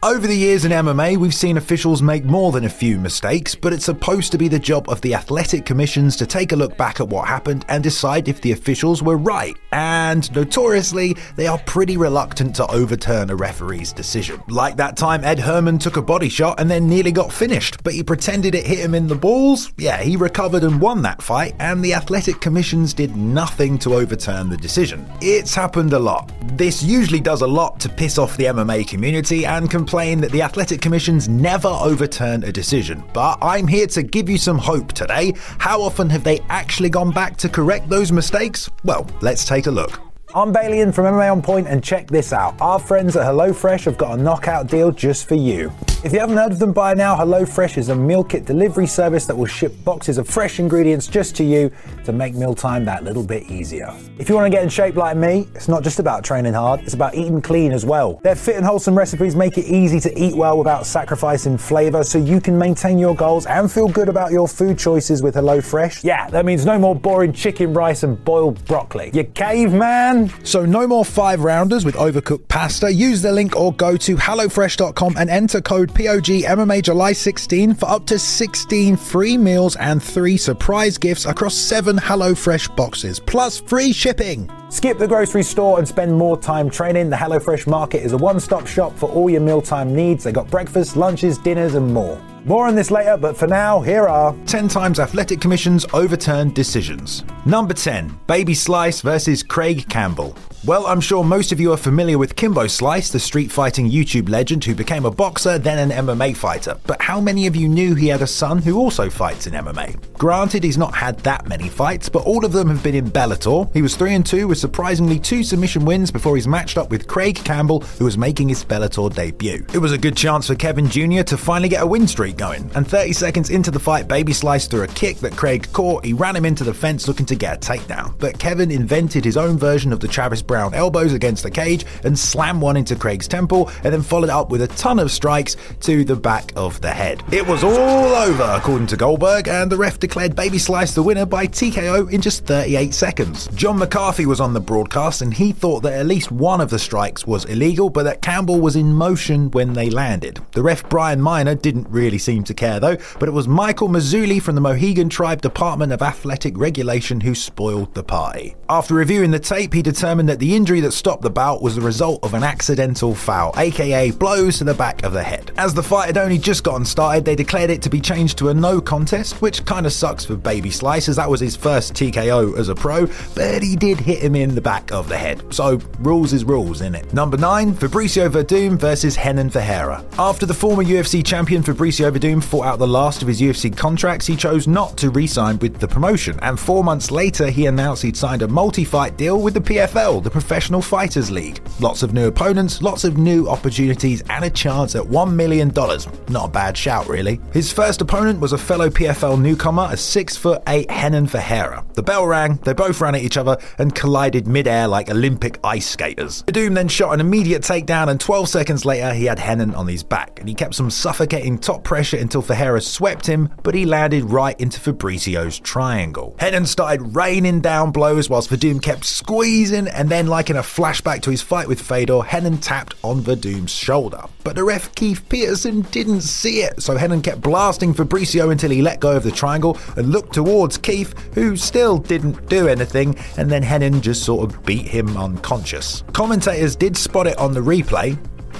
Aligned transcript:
Over 0.00 0.28
the 0.28 0.36
years 0.36 0.64
in 0.64 0.70
MMA, 0.70 1.16
we've 1.16 1.34
seen 1.34 1.56
officials 1.56 2.02
make 2.02 2.24
more 2.24 2.52
than 2.52 2.66
a 2.66 2.70
few 2.70 3.00
mistakes, 3.00 3.56
but 3.56 3.72
it's 3.72 3.86
supposed 3.86 4.30
to 4.30 4.38
be 4.38 4.46
the 4.46 4.56
job 4.56 4.88
of 4.88 5.00
the 5.00 5.12
athletic 5.12 5.66
commissions 5.66 6.14
to 6.18 6.26
take 6.26 6.52
a 6.52 6.56
look 6.56 6.76
back 6.76 7.00
at 7.00 7.08
what 7.08 7.26
happened 7.26 7.64
and 7.68 7.82
decide 7.82 8.28
if 8.28 8.40
the 8.40 8.52
officials 8.52 9.02
were 9.02 9.16
right. 9.16 9.56
And 9.72 10.32
notoriously, 10.36 11.16
they 11.34 11.48
are 11.48 11.58
pretty 11.66 11.96
reluctant 11.96 12.54
to 12.56 12.70
overturn 12.70 13.28
a 13.28 13.34
referee's 13.34 13.92
decision. 13.92 14.40
Like 14.46 14.76
that 14.76 14.96
time 14.96 15.24
Ed 15.24 15.40
Herman 15.40 15.80
took 15.80 15.96
a 15.96 16.02
body 16.02 16.28
shot 16.28 16.60
and 16.60 16.70
then 16.70 16.88
nearly 16.88 17.10
got 17.10 17.32
finished, 17.32 17.82
but 17.82 17.92
he 17.92 18.04
pretended 18.04 18.54
it 18.54 18.64
hit 18.64 18.78
him 18.78 18.94
in 18.94 19.08
the 19.08 19.16
balls. 19.16 19.72
Yeah, 19.78 20.00
he 20.00 20.16
recovered 20.16 20.62
and 20.62 20.80
won 20.80 21.02
that 21.02 21.20
fight, 21.20 21.56
and 21.58 21.84
the 21.84 21.94
athletic 21.94 22.40
commissions 22.40 22.94
did 22.94 23.16
nothing 23.16 23.76
to 23.78 23.96
overturn 23.96 24.48
the 24.48 24.56
decision. 24.56 25.10
It's 25.20 25.56
happened 25.56 25.92
a 25.92 25.98
lot. 25.98 26.32
This 26.56 26.84
usually 26.84 27.20
does 27.20 27.42
a 27.42 27.48
lot 27.48 27.80
to 27.80 27.88
piss 27.88 28.16
off 28.16 28.36
the 28.36 28.44
MMA 28.44 28.86
community 28.86 29.44
and 29.44 29.68
complain 29.88 30.20
that 30.20 30.30
the 30.32 30.42
Athletic 30.42 30.82
Commissions 30.82 31.30
never 31.30 31.66
overturn 31.66 32.44
a 32.44 32.52
decision. 32.52 33.02
But 33.14 33.38
I'm 33.40 33.66
here 33.66 33.86
to 33.86 34.02
give 34.02 34.28
you 34.28 34.36
some 34.36 34.58
hope 34.58 34.92
today. 34.92 35.32
How 35.56 35.80
often 35.80 36.10
have 36.10 36.24
they 36.24 36.40
actually 36.50 36.90
gone 36.90 37.10
back 37.10 37.38
to 37.38 37.48
correct 37.48 37.88
those 37.88 38.12
mistakes? 38.12 38.68
Well, 38.84 39.06
let's 39.22 39.46
take 39.46 39.66
a 39.66 39.70
look. 39.70 40.07
I'm 40.34 40.52
Balian 40.52 40.92
from 40.92 41.06
MMA 41.06 41.32
On 41.32 41.40
Point, 41.40 41.68
and 41.68 41.82
check 41.82 42.06
this 42.06 42.34
out. 42.34 42.60
Our 42.60 42.78
friends 42.78 43.16
at 43.16 43.24
HelloFresh 43.24 43.86
have 43.86 43.96
got 43.96 44.18
a 44.18 44.22
knockout 44.22 44.66
deal 44.66 44.92
just 44.92 45.26
for 45.26 45.36
you. 45.36 45.72
If 46.04 46.12
you 46.12 46.20
haven't 46.20 46.36
heard 46.36 46.52
of 46.52 46.58
them 46.58 46.72
by 46.72 46.92
now, 46.92 47.16
HelloFresh 47.16 47.78
is 47.78 47.88
a 47.88 47.96
meal 47.96 48.22
kit 48.22 48.44
delivery 48.44 48.86
service 48.86 49.26
that 49.26 49.36
will 49.36 49.46
ship 49.46 49.72
boxes 49.84 50.18
of 50.18 50.28
fresh 50.28 50.60
ingredients 50.60 51.06
just 51.06 51.34
to 51.36 51.44
you 51.44 51.72
to 52.04 52.12
make 52.12 52.34
mealtime 52.34 52.84
that 52.84 53.04
little 53.04 53.24
bit 53.24 53.50
easier. 53.50 53.92
If 54.18 54.28
you 54.28 54.34
want 54.34 54.44
to 54.44 54.50
get 54.50 54.62
in 54.62 54.68
shape 54.68 54.96
like 54.96 55.16
me, 55.16 55.48
it's 55.54 55.66
not 55.66 55.82
just 55.82 55.98
about 55.98 56.24
training 56.24 56.52
hard, 56.52 56.80
it's 56.82 56.94
about 56.94 57.14
eating 57.14 57.40
clean 57.40 57.72
as 57.72 57.86
well. 57.86 58.20
Their 58.22 58.36
fit 58.36 58.56
and 58.56 58.66
wholesome 58.66 58.96
recipes 58.96 59.34
make 59.34 59.56
it 59.56 59.64
easy 59.64 59.98
to 60.00 60.22
eat 60.22 60.36
well 60.36 60.58
without 60.58 60.84
sacrificing 60.84 61.56
flavor 61.56 62.04
so 62.04 62.18
you 62.18 62.40
can 62.40 62.56
maintain 62.58 62.98
your 62.98 63.16
goals 63.16 63.46
and 63.46 63.72
feel 63.72 63.88
good 63.88 64.10
about 64.10 64.30
your 64.30 64.46
food 64.46 64.78
choices 64.78 65.22
with 65.22 65.36
HelloFresh. 65.36 66.04
Yeah, 66.04 66.28
that 66.30 66.44
means 66.44 66.66
no 66.66 66.78
more 66.78 66.94
boring 66.94 67.32
chicken, 67.32 67.72
rice, 67.72 68.02
and 68.02 68.22
boiled 68.26 68.62
broccoli. 68.66 69.10
You 69.14 69.24
caveman! 69.24 70.17
So, 70.44 70.66
no 70.66 70.86
more 70.86 71.04
five 71.04 71.44
rounders 71.44 71.84
with 71.84 71.94
overcooked 71.94 72.48
pasta. 72.48 72.92
Use 72.92 73.22
the 73.22 73.32
link 73.32 73.54
or 73.56 73.72
go 73.72 73.96
to 73.96 74.16
HelloFresh.com 74.16 75.16
and 75.16 75.30
enter 75.30 75.60
code 75.60 75.94
POG 75.94 76.42
MMA 76.42 76.82
July 76.82 77.12
16 77.12 77.74
for 77.74 77.88
up 77.88 78.06
to 78.06 78.18
16 78.18 78.96
free 78.96 79.36
meals 79.36 79.76
and 79.76 80.02
three 80.02 80.36
surprise 80.36 80.98
gifts 80.98 81.26
across 81.26 81.54
seven 81.54 81.96
HelloFresh 81.96 82.74
boxes, 82.74 83.20
plus 83.20 83.60
free 83.60 83.92
shipping. 83.92 84.50
Skip 84.70 84.98
the 84.98 85.08
grocery 85.08 85.42
store 85.42 85.78
and 85.78 85.86
spend 85.86 86.12
more 86.14 86.36
time 86.36 86.68
training. 86.68 87.10
The 87.10 87.16
HelloFresh 87.16 87.66
Market 87.66 88.02
is 88.02 88.12
a 88.12 88.18
one 88.18 88.40
stop 88.40 88.66
shop 88.66 88.96
for 88.96 89.08
all 89.10 89.30
your 89.30 89.40
mealtime 89.40 89.94
needs. 89.94 90.24
They 90.24 90.32
got 90.32 90.50
breakfast, 90.50 90.96
lunches, 90.96 91.38
dinners, 91.38 91.74
and 91.74 91.92
more. 91.94 92.20
More 92.48 92.66
on 92.66 92.74
this 92.74 92.90
later, 92.90 93.18
but 93.18 93.36
for 93.36 93.46
now, 93.46 93.82
here 93.82 94.08
are 94.08 94.34
10 94.46 94.68
times 94.68 94.98
Athletic 94.98 95.38
Commission's 95.38 95.84
overturned 95.92 96.54
decisions. 96.54 97.22
Number 97.44 97.74
10 97.74 98.20
Baby 98.26 98.54
Slice 98.54 99.02
versus 99.02 99.42
Craig 99.42 99.86
Campbell. 99.90 100.34
Well, 100.64 100.88
I'm 100.88 101.00
sure 101.00 101.22
most 101.22 101.52
of 101.52 101.60
you 101.60 101.72
are 101.72 101.76
familiar 101.76 102.18
with 102.18 102.34
Kimbo 102.34 102.66
Slice, 102.66 103.10
the 103.10 103.20
street 103.20 103.52
fighting 103.52 103.88
YouTube 103.88 104.28
legend 104.28 104.64
who 104.64 104.74
became 104.74 105.04
a 105.04 105.10
boxer, 105.10 105.56
then 105.56 105.90
an 105.90 106.06
MMA 106.06 106.36
fighter. 106.36 106.76
But 106.84 107.00
how 107.00 107.20
many 107.20 107.46
of 107.46 107.54
you 107.54 107.68
knew 107.68 107.94
he 107.94 108.08
had 108.08 108.22
a 108.22 108.26
son 108.26 108.58
who 108.58 108.76
also 108.76 109.08
fights 109.08 109.46
in 109.46 109.54
MMA? 109.54 109.96
Granted, 110.14 110.64
he's 110.64 110.76
not 110.76 110.94
had 110.94 111.16
that 111.20 111.46
many 111.46 111.68
fights, 111.68 112.08
but 112.08 112.24
all 112.24 112.44
of 112.44 112.50
them 112.50 112.68
have 112.68 112.82
been 112.82 112.96
in 112.96 113.08
Bellator. 113.08 113.72
He 113.72 113.82
was 113.82 113.94
3 113.94 114.14
and 114.14 114.26
2 114.26 114.48
with 114.48 114.58
surprisingly 114.58 115.20
two 115.20 115.44
submission 115.44 115.84
wins 115.84 116.10
before 116.10 116.34
he's 116.34 116.48
matched 116.48 116.76
up 116.76 116.90
with 116.90 117.06
Craig 117.06 117.36
Campbell, 117.36 117.80
who 117.98 118.04
was 118.04 118.18
making 118.18 118.48
his 118.48 118.64
Bellator 118.64 119.14
debut. 119.14 119.64
It 119.72 119.78
was 119.78 119.92
a 119.92 119.98
good 119.98 120.16
chance 120.16 120.48
for 120.48 120.56
Kevin 120.56 120.88
Jr. 120.90 121.22
to 121.22 121.36
finally 121.36 121.68
get 121.68 121.84
a 121.84 121.86
win 121.86 122.08
streak 122.08 122.36
going, 122.36 122.68
and 122.74 122.86
30 122.86 123.12
seconds 123.12 123.50
into 123.50 123.70
the 123.70 123.78
fight, 123.78 124.08
Baby 124.08 124.32
Slice 124.32 124.66
threw 124.66 124.82
a 124.82 124.88
kick 124.88 125.18
that 125.18 125.36
Craig 125.36 125.72
caught. 125.72 126.04
He 126.04 126.14
ran 126.14 126.34
him 126.34 126.44
into 126.44 126.64
the 126.64 126.74
fence 126.74 127.06
looking 127.06 127.26
to 127.26 127.36
get 127.36 127.56
a 127.56 127.72
takedown, 127.72 128.18
but 128.18 128.40
Kevin 128.40 128.72
invented 128.72 129.24
his 129.24 129.36
own 129.36 129.56
version 129.56 129.92
of 129.92 130.00
the 130.00 130.08
Travis 130.08 130.42
Browne 130.48 130.74
elbows 130.74 131.12
against 131.12 131.44
the 131.44 131.50
cage 131.52 131.86
and 132.02 132.18
slammed 132.18 132.60
one 132.60 132.76
into 132.76 132.96
Craig's 132.96 133.28
temple, 133.28 133.70
and 133.84 133.94
then 133.94 134.02
followed 134.02 134.30
up 134.30 134.50
with 134.50 134.62
a 134.62 134.66
ton 134.66 134.98
of 134.98 135.12
strikes 135.12 135.56
to 135.82 136.02
the 136.02 136.16
back 136.16 136.50
of 136.56 136.80
the 136.80 136.90
head. 136.90 137.22
It 137.30 137.46
was 137.46 137.62
all 137.62 137.70
over, 137.70 138.42
according 138.42 138.88
to 138.88 138.96
Goldberg, 138.96 139.46
and 139.46 139.70
the 139.70 139.76
ref 139.76 140.00
declared 140.00 140.34
Baby 140.34 140.58
Slice 140.58 140.94
the 140.94 141.02
winner 141.04 141.26
by 141.26 141.46
TKO 141.46 142.10
in 142.10 142.20
just 142.20 142.44
38 142.46 142.92
seconds. 142.92 143.46
John 143.54 143.78
McCarthy 143.78 144.26
was 144.26 144.40
on 144.40 144.54
the 144.54 144.60
broadcast, 144.60 145.22
and 145.22 145.32
he 145.32 145.52
thought 145.52 145.82
that 145.82 145.92
at 145.92 146.06
least 146.06 146.32
one 146.32 146.60
of 146.60 146.70
the 146.70 146.78
strikes 146.78 147.26
was 147.26 147.44
illegal, 147.44 147.90
but 147.90 148.02
that 148.04 148.22
Campbell 148.22 148.60
was 148.60 148.74
in 148.74 148.92
motion 148.92 149.50
when 149.50 149.74
they 149.74 149.90
landed. 149.90 150.40
The 150.52 150.62
ref 150.62 150.88
Brian 150.88 151.20
Miner 151.20 151.54
didn't 151.54 151.88
really 151.90 152.18
seem 152.18 152.42
to 152.44 152.54
care 152.54 152.80
though, 152.80 152.96
but 153.20 153.28
it 153.28 153.32
was 153.32 153.46
Michael 153.46 153.88
Mazzulli 153.88 154.40
from 154.40 154.54
the 154.54 154.60
Mohegan 154.60 155.08
Tribe 155.08 155.42
Department 155.42 155.92
of 155.92 156.02
Athletic 156.02 156.56
Regulation 156.56 157.20
who 157.20 157.34
spoiled 157.34 157.94
the 157.94 158.02
party. 158.02 158.56
After 158.68 158.94
reviewing 158.94 159.30
the 159.30 159.38
tape, 159.38 159.74
he 159.74 159.82
determined 159.82 160.28
that 160.28 160.37
the 160.38 160.54
injury 160.54 160.80
that 160.80 160.92
stopped 160.92 161.22
the 161.22 161.30
bout 161.30 161.62
was 161.62 161.74
the 161.74 161.80
result 161.80 162.22
of 162.22 162.34
an 162.34 162.44
accidental 162.44 163.14
foul, 163.14 163.52
aka 163.56 164.10
blows 164.12 164.58
to 164.58 164.64
the 164.64 164.74
back 164.74 165.02
of 165.02 165.12
the 165.12 165.22
head. 165.22 165.50
As 165.56 165.74
the 165.74 165.82
fight 165.82 166.06
had 166.06 166.18
only 166.18 166.38
just 166.38 166.64
gotten 166.64 166.84
started, 166.84 167.24
they 167.24 167.34
declared 167.34 167.70
it 167.70 167.82
to 167.82 167.90
be 167.90 168.00
changed 168.00 168.38
to 168.38 168.48
a 168.48 168.54
no 168.54 168.80
contest, 168.80 169.42
which 169.42 169.66
kinda 169.66 169.90
sucks 169.90 170.24
for 170.24 170.36
Baby 170.36 170.70
Slice 170.70 171.08
as 171.08 171.16
that 171.16 171.28
was 171.28 171.40
his 171.40 171.56
first 171.56 171.94
TKO 171.94 172.56
as 172.56 172.68
a 172.68 172.74
pro, 172.74 173.08
but 173.34 173.62
he 173.62 173.74
did 173.74 173.98
hit 173.98 174.20
him 174.20 174.36
in 174.36 174.54
the 174.54 174.60
back 174.60 174.92
of 174.92 175.08
the 175.08 175.16
head. 175.16 175.42
So, 175.50 175.80
rules 176.00 176.32
is 176.32 176.44
rules, 176.44 176.80
innit? 176.80 177.12
Number 177.12 177.36
9, 177.36 177.74
Fabricio 177.74 178.28
Werdum 178.30 178.78
versus 178.78 179.16
Renan 179.16 179.50
Ferreira. 179.50 180.04
After 180.18 180.46
the 180.46 180.54
former 180.54 180.84
UFC 180.84 181.22
champion 181.22 181.62
Fabricio 181.62 182.10
Werdum 182.12 182.42
fought 182.42 182.66
out 182.66 182.78
the 182.78 182.86
last 182.86 183.22
of 183.22 183.28
his 183.28 183.40
UFC 183.40 183.70
contracts, 183.70 184.26
he 184.26 184.36
chose 184.36 184.68
not 184.68 184.96
to 184.98 185.10
re 185.10 185.26
sign 185.26 185.58
with 185.58 185.78
the 185.78 185.88
promotion, 185.88 186.38
and 186.42 186.58
four 186.58 186.84
months 186.84 187.10
later, 187.10 187.50
he 187.50 187.66
announced 187.66 188.02
he'd 188.02 188.16
signed 188.16 188.42
a 188.42 188.48
multi 188.48 188.84
fight 188.84 189.16
deal 189.16 189.40
with 189.40 189.54
the 189.54 189.60
PFL, 189.60 190.22
the 190.28 190.32
Professional 190.32 190.82
Fighters 190.82 191.30
League. 191.30 191.58
Lots 191.80 192.02
of 192.02 192.12
new 192.12 192.26
opponents, 192.26 192.82
lots 192.82 193.04
of 193.04 193.16
new 193.16 193.48
opportunities, 193.48 194.22
and 194.28 194.44
a 194.44 194.50
chance 194.50 194.94
at 194.94 195.02
$1 195.02 195.32
million. 195.32 195.68
Not 195.68 196.44
a 196.44 196.48
bad 196.48 196.76
shout, 196.76 197.08
really. 197.08 197.40
His 197.54 197.72
first 197.72 198.02
opponent 198.02 198.38
was 198.38 198.52
a 198.52 198.58
fellow 198.58 198.90
PFL 198.90 199.40
newcomer, 199.40 199.88
a 199.90 199.96
6 199.96 200.36
foot 200.36 200.62
8 200.68 200.86
Renan 200.90 201.28
Ferreira. 201.28 201.82
The 201.94 202.02
bell 202.02 202.26
rang, 202.26 202.56
they 202.56 202.74
both 202.74 203.00
ran 203.00 203.14
at 203.14 203.22
each 203.22 203.38
other 203.38 203.56
and 203.78 203.94
collided 203.94 204.46
mid-air 204.46 204.86
like 204.86 205.08
Olympic 205.08 205.58
ice 205.64 205.86
skaters. 205.86 206.42
Doom 206.42 206.74
then 206.74 206.88
shot 206.88 207.14
an 207.14 207.20
immediate 207.20 207.62
takedown, 207.62 208.08
and 208.08 208.20
12 208.20 208.50
seconds 208.50 208.84
later, 208.84 209.14
he 209.14 209.24
had 209.24 209.38
Renan 209.38 209.74
on 209.74 209.88
his 209.88 210.02
back, 210.02 210.40
and 210.40 210.46
he 210.46 210.54
kept 210.54 210.74
some 210.74 210.90
suffocating 210.90 211.56
top 211.56 211.84
pressure 211.84 212.18
until 212.18 212.42
Ferreira 212.42 212.82
swept 212.82 213.26
him, 213.26 213.48
but 213.62 213.74
he 213.74 213.86
landed 213.86 214.24
right 214.24 214.60
into 214.60 214.78
Fabricio's 214.78 215.58
triangle. 215.58 216.36
Renan 216.42 216.66
started 216.66 217.16
raining 217.16 217.62
down 217.62 217.92
blows 217.92 218.28
whilst 218.28 218.50
Werdum 218.50 218.82
kept 218.82 219.06
squeezing, 219.06 219.88
and 219.88 220.10
then, 220.10 220.17
like 220.26 220.50
in 220.50 220.56
a 220.56 220.62
flashback 220.62 221.22
to 221.22 221.30
his 221.30 221.42
fight 221.42 221.68
with 221.68 221.80
Fedor, 221.80 222.22
Renan 222.32 222.58
tapped 222.58 222.94
on 223.04 223.22
Werdum's 223.22 223.70
shoulder. 223.70 224.22
But 224.42 224.56
the 224.56 224.64
ref 224.64 224.94
Keith 224.94 225.28
Peterson 225.28 225.82
didn't 225.82 226.22
see 226.22 226.62
it, 226.62 226.82
so 226.82 226.94
Renan 226.94 227.22
kept 227.22 227.42
blasting 227.42 227.94
Fabricio 227.94 228.50
until 228.50 228.70
he 228.70 228.82
let 228.82 229.00
go 229.00 229.14
of 229.14 229.22
the 229.22 229.30
triangle 229.30 229.78
and 229.96 230.10
looked 230.10 230.32
towards 230.32 230.78
Keith, 230.78 231.14
who 231.34 231.56
still 231.56 231.98
didn't 231.98 232.48
do 232.48 232.66
anything, 232.66 233.16
and 233.36 233.50
then 233.50 233.62
Renan 233.62 234.00
just 234.00 234.24
sort 234.24 234.50
of 234.50 234.64
beat 234.64 234.88
him 234.88 235.16
unconscious. 235.16 236.02
Commentators 236.12 236.74
did 236.74 236.96
spot 236.96 237.26
it 237.26 237.38
on 237.38 237.52
the 237.52 237.60
replay, 237.60 238.18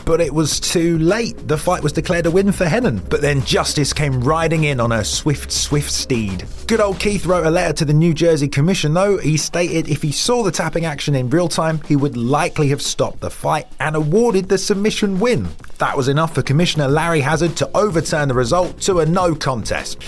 but 0.09 0.23
it 0.23 0.33
was 0.33 0.59
too 0.59 0.97
late. 1.01 1.37
The 1.47 1.59
fight 1.59 1.83
was 1.83 1.93
declared 1.93 2.25
a 2.25 2.31
win 2.31 2.51
for 2.51 2.65
Renan. 2.65 2.97
But 3.11 3.21
then 3.21 3.43
justice 3.43 3.93
came 3.93 4.23
riding 4.23 4.65
in 4.65 4.81
on 4.81 4.91
a 4.91 5.05
swift, 5.05 5.53
swift 5.53 5.91
steed. 5.91 6.47
Good 6.67 6.81
old 6.81 6.99
Keith 6.99 7.27
wrote 7.27 7.45
a 7.45 7.51
letter 7.51 7.75
to 7.75 7.85
the 7.85 7.93
New 7.93 8.15
Jersey 8.15 8.49
Commission, 8.49 8.95
though. 8.95 9.19
He 9.19 9.37
stated 9.37 9.91
if 9.91 10.01
he 10.01 10.11
saw 10.11 10.43
the 10.43 10.51
tapping 10.51 10.87
action 10.87 11.15
in 11.15 11.29
real 11.29 11.47
time, 11.47 11.83
he 11.83 11.95
would 11.95 12.17
likely 12.17 12.69
have 12.69 12.81
stopped 12.81 13.21
the 13.21 13.29
fight 13.29 13.67
and 13.81 13.95
awarded 13.95 14.49
the 14.49 14.57
submission 14.57 15.21
win. 15.21 15.47
That 15.77 15.95
was 15.95 16.09
enough 16.09 16.35
for 16.35 16.41
Commissioner 16.41 16.89
Larry 16.89 17.21
Hazzard 17.21 17.55
to 17.57 17.71
overturn 17.77 18.29
the 18.29 18.35
result 18.35 18.81
to 18.83 19.01
a 19.01 19.07
no 19.07 19.35
contest. 19.35 20.03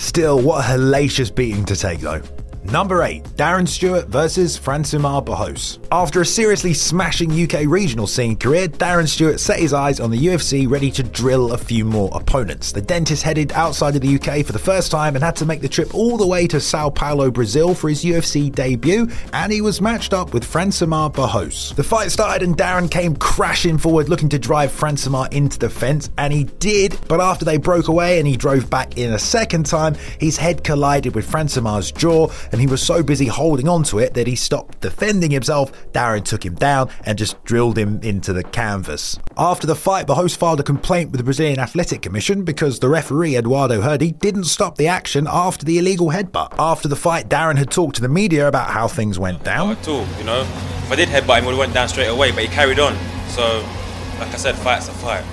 Still, 0.00 0.40
what 0.40 0.64
a 0.64 0.68
hellacious 0.68 1.34
beating 1.34 1.66
to 1.66 1.76
take, 1.76 2.00
though. 2.00 2.22
Number 2.64 3.02
8, 3.02 3.24
Darren 3.36 3.66
Stewart 3.66 4.06
versus 4.06 4.56
Francimar 4.56 5.24
Barros. 5.24 5.80
After 5.90 6.20
a 6.20 6.26
seriously 6.26 6.72
smashing 6.72 7.32
UK 7.32 7.66
regional 7.66 8.06
scene 8.06 8.36
career, 8.36 8.68
Darren 8.68 9.08
Stewart 9.08 9.40
set 9.40 9.58
his 9.58 9.72
eyes 9.72 9.98
on 9.98 10.12
the 10.12 10.26
UFC 10.26 10.70
ready 10.70 10.90
to 10.92 11.02
drill 11.02 11.52
a 11.52 11.58
few 11.58 11.84
more 11.84 12.08
opponents. 12.14 12.70
The 12.70 12.80
dentist 12.80 13.24
headed 13.24 13.50
outside 13.52 13.96
of 13.96 14.00
the 14.00 14.14
UK 14.14 14.46
for 14.46 14.52
the 14.52 14.60
first 14.60 14.92
time 14.92 15.16
and 15.16 15.24
had 15.24 15.34
to 15.36 15.44
make 15.44 15.60
the 15.60 15.68
trip 15.68 15.92
all 15.92 16.16
the 16.16 16.26
way 16.26 16.46
to 16.46 16.60
Sao 16.60 16.88
Paulo, 16.88 17.32
Brazil 17.32 17.74
for 17.74 17.88
his 17.88 18.04
UFC 18.04 18.50
debut, 18.50 19.10
and 19.32 19.52
he 19.52 19.60
was 19.60 19.80
matched 19.80 20.14
up 20.14 20.32
with 20.32 20.44
Francimar 20.44 21.12
Barros. 21.12 21.74
The 21.74 21.82
fight 21.82 22.12
started 22.12 22.46
and 22.46 22.56
Darren 22.56 22.88
came 22.88 23.16
crashing 23.16 23.76
forward 23.76 24.08
looking 24.08 24.28
to 24.28 24.38
drive 24.38 24.70
Francimar 24.70 25.32
into 25.32 25.58
the 25.58 25.68
fence, 25.68 26.10
and 26.16 26.32
he 26.32 26.44
did, 26.44 26.96
but 27.08 27.20
after 27.20 27.44
they 27.44 27.56
broke 27.56 27.88
away 27.88 28.20
and 28.20 28.28
he 28.28 28.36
drove 28.36 28.70
back 28.70 28.96
in 28.96 29.12
a 29.12 29.18
second 29.18 29.66
time, 29.66 29.94
his 30.20 30.36
head 30.36 30.62
collided 30.62 31.16
with 31.16 31.28
Francimar's 31.28 31.90
jaw 31.90 32.28
and 32.52 32.60
he 32.60 32.66
was 32.66 32.82
so 32.82 33.02
busy 33.02 33.26
holding 33.26 33.66
on 33.66 33.82
to 33.84 33.98
it 33.98 34.14
that 34.14 34.26
he 34.26 34.36
stopped 34.36 34.80
defending 34.80 35.30
himself. 35.30 35.72
Darren 35.92 36.24
took 36.24 36.44
him 36.44 36.54
down 36.54 36.90
and 37.04 37.18
just 37.18 37.42
drilled 37.44 37.78
him 37.78 37.98
into 38.02 38.32
the 38.32 38.44
canvas. 38.44 39.18
After 39.36 39.66
the 39.66 39.74
fight, 39.74 40.06
the 40.06 40.14
host 40.14 40.38
filed 40.38 40.60
a 40.60 40.62
complaint 40.62 41.10
with 41.10 41.18
the 41.18 41.24
Brazilian 41.24 41.58
Athletic 41.58 42.02
Commission 42.02 42.44
because 42.44 42.78
the 42.78 42.88
referee, 42.88 43.36
Eduardo 43.36 43.80
Herdy, 43.80 44.18
didn't 44.18 44.44
stop 44.44 44.76
the 44.76 44.86
action 44.86 45.26
after 45.28 45.64
the 45.64 45.78
illegal 45.78 46.10
headbutt. 46.10 46.54
After 46.58 46.88
the 46.88 46.96
fight, 46.96 47.28
Darren 47.28 47.56
had 47.56 47.70
talked 47.70 47.96
to 47.96 48.02
the 48.02 48.08
media 48.08 48.46
about 48.48 48.70
how 48.70 48.86
things 48.86 49.18
went 49.18 49.42
down. 49.42 49.68
Not 49.68 49.78
at 49.78 49.88
all, 49.88 50.06
you 50.18 50.24
know. 50.24 50.42
If 50.42 50.92
I 50.92 50.96
did 50.96 51.08
headbutt 51.08 51.38
him, 51.38 51.44
it 51.44 51.46
would 51.46 51.52
have 51.52 51.58
went 51.58 51.74
down 51.74 51.88
straight 51.88 52.08
away, 52.08 52.32
but 52.32 52.42
he 52.42 52.48
carried 52.48 52.78
on. 52.78 52.94
So, 53.28 53.64
like 54.20 54.28
I 54.28 54.36
said, 54.36 54.56
fight's 54.56 54.88
a 54.88 54.92
fight. 54.92 55.24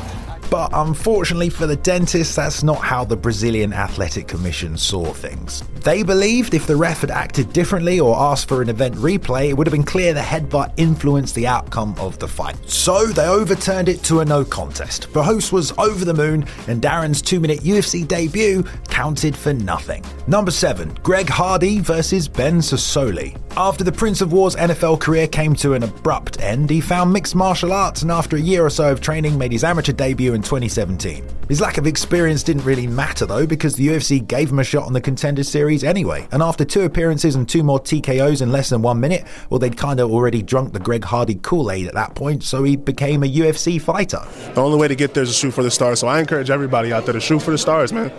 But 0.50 0.72
unfortunately 0.74 1.50
for 1.50 1.68
the 1.68 1.76
dentist, 1.76 2.36
that's 2.36 2.64
not 2.64 2.80
how 2.80 3.04
the 3.06 3.16
Brazilian 3.16 3.72
Athletic 3.72 4.28
Commission 4.28 4.78
saw 4.78 5.14
things. 5.14 5.64
They 5.84 6.02
believed 6.02 6.54
if 6.56 6.66
the 6.66 6.76
ref 6.76 7.02
had 7.02 7.12
acted 7.12 7.54
differently 7.54 8.00
or 8.00 8.18
asked 8.18 8.48
for 8.48 8.62
an 8.62 8.70
event 8.70 8.96
replay, 8.96 9.50
it 9.50 9.58
would 9.58 9.68
have 9.68 9.72
been 9.72 9.84
clear 9.84 10.14
the 10.14 10.22
headbutt 10.22 10.74
influenced 10.78 11.36
the 11.36 11.46
outcome 11.46 11.96
of 12.00 12.18
the 12.18 12.28
fight. 12.28 12.58
So 12.70 13.06
they 13.06 13.28
overturned 13.28 13.90
it 13.90 14.04
to 14.04 14.22
a 14.22 14.26
no 14.26 14.44
contest. 14.44 15.14
The 15.14 15.24
host 15.24 15.54
was 15.54 15.72
over 15.78 16.04
the 16.04 16.14
moon, 16.14 16.46
and 16.68 16.82
Darren's 16.82 17.22
two 17.22 17.40
minute 17.40 17.60
UFC 17.60 18.08
debut 18.08 18.64
counted 18.88 19.38
for 19.38 19.54
nothing. 19.54 20.04
Number 20.28 20.52
7 20.52 20.98
Greg 21.04 21.30
Hardy 21.30 21.80
versus 21.80 22.28
Ben 22.28 22.58
Sosoli. 22.58 23.38
After 23.60 23.84
the 23.84 23.92
Prince 23.92 24.22
of 24.22 24.32
War's 24.32 24.56
NFL 24.56 25.02
career 25.02 25.28
came 25.28 25.54
to 25.56 25.74
an 25.74 25.84
abrupt 25.84 26.40
end, 26.40 26.70
he 26.70 26.80
found 26.80 27.12
mixed 27.12 27.36
martial 27.36 27.74
arts 27.74 28.04
and 28.04 28.10
after 28.10 28.38
a 28.38 28.40
year 28.40 28.66
or 28.66 28.70
so 28.70 28.90
of 28.90 29.02
training 29.02 29.38
made 29.38 29.52
his 29.52 29.66
amateur 29.66 29.92
debut 29.92 30.34
in 30.34 30.42
2017. 30.42 31.28
His 31.50 31.60
lack 31.60 31.78
of 31.78 31.86
experience 31.86 32.42
didn't 32.42 32.64
really 32.64 32.88
matter 32.88 33.26
though 33.26 33.46
because 33.46 33.76
the 33.76 33.86
UFC 33.86 34.26
gave 34.26 34.50
him 34.50 34.60
a 34.60 34.64
shot 34.64 34.86
on 34.86 34.94
the 34.94 35.02
Contender 35.02 35.44
Series 35.44 35.84
anyway, 35.84 36.26
and 36.32 36.42
after 36.42 36.64
two 36.64 36.84
appearances 36.84 37.36
and 37.36 37.50
two 37.50 37.62
more 37.62 37.82
TKOs 37.82 38.42
in 38.42 38.50
less 38.50 38.70
than 38.70 38.82
one 38.82 39.02
minute, 39.02 39.26
well 39.50 39.60
they'd 39.60 39.76
kind 39.76 40.00
of 40.00 40.10
already 40.10 40.42
drunk 40.42 40.72
the 40.72 40.80
Greg 40.80 41.04
Hardy 41.04 41.36
Kool-Aid 41.36 41.86
at 41.86 41.94
that 41.96 42.16
point, 42.16 42.44
so 42.44 42.64
he 42.64 42.78
became 42.78 43.24
a 43.24 43.28
UFC 43.28 43.82
fighter. 43.82 44.26
The 44.54 44.62
only 44.62 44.78
way 44.78 44.88
to 44.88 44.96
get 44.96 45.14
there 45.14 45.24
is 45.24 45.32
to 45.32 45.36
shoot 45.36 45.52
for 45.52 45.64
the 45.64 45.72
stars, 45.72 46.00
so 46.00 46.08
I 46.08 46.22
encourage 46.22 46.50
everybody 46.50 46.94
out 46.94 47.04
there 47.04 47.14
to 47.14 47.20
shoot 47.20 47.42
for 47.42 47.52
the 47.52 47.58
stars, 47.58 47.92
man 47.92 48.10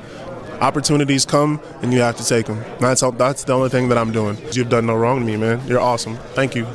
opportunities 0.60 1.24
come 1.24 1.60
and 1.82 1.92
you 1.92 2.00
have 2.00 2.16
to 2.16 2.24
take 2.24 2.46
them. 2.46 2.62
That's 2.80 3.02
that's 3.16 3.44
the 3.44 3.52
only 3.52 3.68
thing 3.68 3.88
that 3.88 3.98
I'm 3.98 4.12
doing. 4.12 4.36
You've 4.52 4.68
done 4.68 4.86
no 4.86 4.94
wrong 4.96 5.20
to 5.20 5.24
me, 5.24 5.36
man. 5.36 5.66
You're 5.66 5.80
awesome. 5.80 6.16
Thank 6.34 6.54
you. 6.54 6.66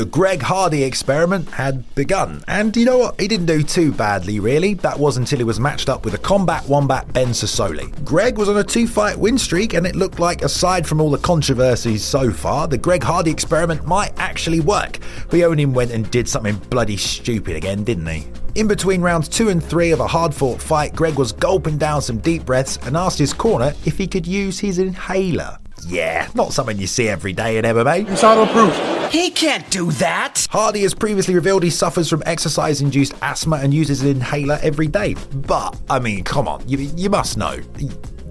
The 0.00 0.06
Greg 0.06 0.40
Hardy 0.40 0.82
experiment 0.82 1.50
had 1.50 1.94
begun, 1.94 2.42
and 2.48 2.74
you 2.74 2.86
know 2.86 2.96
what? 2.96 3.20
He 3.20 3.28
didn't 3.28 3.44
do 3.44 3.62
too 3.62 3.92
badly, 3.92 4.40
really. 4.40 4.72
That 4.72 4.98
was 4.98 5.18
until 5.18 5.36
he 5.36 5.44
was 5.44 5.60
matched 5.60 5.90
up 5.90 6.06
with 6.06 6.14
a 6.14 6.18
combat 6.18 6.66
wombat 6.66 7.12
Ben 7.12 7.32
Sosoli. 7.32 8.02
Greg 8.02 8.38
was 8.38 8.48
on 8.48 8.56
a 8.56 8.64
two 8.64 8.88
fight 8.88 9.18
win 9.18 9.36
streak, 9.36 9.74
and 9.74 9.86
it 9.86 9.94
looked 9.94 10.18
like, 10.18 10.40
aside 10.40 10.86
from 10.86 11.02
all 11.02 11.10
the 11.10 11.18
controversies 11.18 12.02
so 12.02 12.30
far, 12.30 12.66
the 12.66 12.78
Greg 12.78 13.02
Hardy 13.02 13.30
experiment 13.30 13.86
might 13.86 14.18
actually 14.18 14.60
work. 14.60 15.00
He 15.30 15.44
only 15.44 15.66
went 15.66 15.90
and 15.90 16.10
did 16.10 16.26
something 16.26 16.56
bloody 16.70 16.96
stupid 16.96 17.54
again, 17.54 17.84
didn't 17.84 18.06
he? 18.06 18.26
In 18.54 18.68
between 18.68 19.02
rounds 19.02 19.28
two 19.28 19.50
and 19.50 19.62
three 19.62 19.90
of 19.90 20.00
a 20.00 20.06
hard 20.06 20.34
fought 20.34 20.62
fight, 20.62 20.94
Greg 20.94 21.16
was 21.18 21.32
gulping 21.32 21.76
down 21.76 22.00
some 22.00 22.20
deep 22.20 22.46
breaths 22.46 22.78
and 22.86 22.96
asked 22.96 23.18
his 23.18 23.34
corner 23.34 23.74
if 23.84 23.98
he 23.98 24.06
could 24.06 24.26
use 24.26 24.58
his 24.58 24.78
inhaler. 24.78 25.58
Yeah, 25.86 26.28
not 26.34 26.52
something 26.52 26.78
you 26.78 26.86
see 26.86 27.08
every 27.08 27.32
day 27.32 27.58
in 27.58 27.64
MMA. 27.64 28.16
Shadow 28.18 28.46
proof. 28.46 28.74
He 29.10 29.30
can't 29.30 29.68
do 29.70 29.90
that! 29.92 30.46
Hardy 30.50 30.82
has 30.82 30.94
previously 30.94 31.34
revealed 31.34 31.64
he 31.64 31.70
suffers 31.70 32.08
from 32.08 32.22
exercise 32.26 32.80
induced 32.80 33.12
asthma 33.22 33.56
and 33.56 33.74
uses 33.74 34.02
an 34.02 34.08
inhaler 34.08 34.58
every 34.62 34.86
day. 34.86 35.16
But, 35.34 35.76
I 35.90 35.98
mean, 35.98 36.22
come 36.22 36.46
on, 36.46 36.62
you, 36.68 36.78
you 36.78 37.10
must 37.10 37.36
know. 37.36 37.58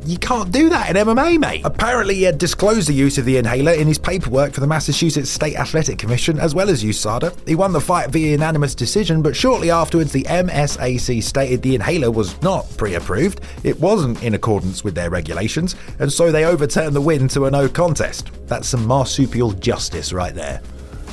You 0.10 0.18
can't 0.18 0.52
do 0.52 0.70
that 0.70 0.90
in 0.90 0.96
MMA, 0.96 1.40
mate. 1.40 1.62
Apparently, 1.64 2.16
he 2.16 2.24
had 2.24 2.40
disclosed 2.40 2.90
the 2.90 2.94
use 2.94 3.20
of 3.20 3.26
the 3.26 3.38
inhaler 3.38 3.74
in 3.74 3.86
his 3.86 4.00
paperwork 4.00 4.54
for 4.54 4.60
the 4.60 4.66
Massachusetts 4.66 5.30
State 5.30 5.56
Athletic 5.56 6.00
Commission 6.00 6.40
as 6.40 6.56
well 6.56 6.68
as 6.72 6.84
USADA. 6.84 7.48
He 7.48 7.54
won 7.54 7.74
the 7.74 7.80
fight 7.80 8.10
via 8.10 8.32
unanimous 8.32 8.74
decision, 8.74 9.22
but 9.22 9.36
shortly 9.36 9.70
afterwards, 9.70 10.12
the 10.12 10.24
MSAC 10.24 11.22
stated 11.22 11.62
the 11.62 11.76
inhaler 11.76 12.10
was 12.10 12.42
not 12.42 12.66
pre 12.76 12.96
approved, 12.96 13.42
it 13.64 13.80
wasn't 13.80 14.24
in 14.24 14.34
accordance 14.34 14.84
with 14.84 14.96
their 14.96 15.12
regulations, 15.12 15.76
and 16.00 16.12
so 16.12 16.32
they 16.32 16.44
overturned 16.44 16.96
the 16.96 17.02
win 17.02 17.28
to 17.28 17.46
a 17.46 17.52
no 17.52 17.70
contest. 17.70 18.32
That's 18.48 18.68
some 18.68 18.88
marsupial 18.88 19.52
justice 19.52 20.12
right 20.12 20.34
there. 20.34 20.60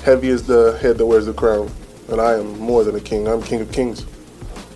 Heavy 0.05 0.29
is 0.29 0.47
the 0.47 0.79
head 0.81 0.97
that 0.97 1.05
wears 1.05 1.27
the 1.27 1.35
crown, 1.35 1.71
and 2.09 2.19
I 2.19 2.39
am 2.39 2.59
more 2.59 2.83
than 2.83 2.97
a 2.97 3.01
king, 3.01 3.29
I'm 3.29 3.43
king 3.43 3.61
of 3.61 3.71
kings. 3.71 4.07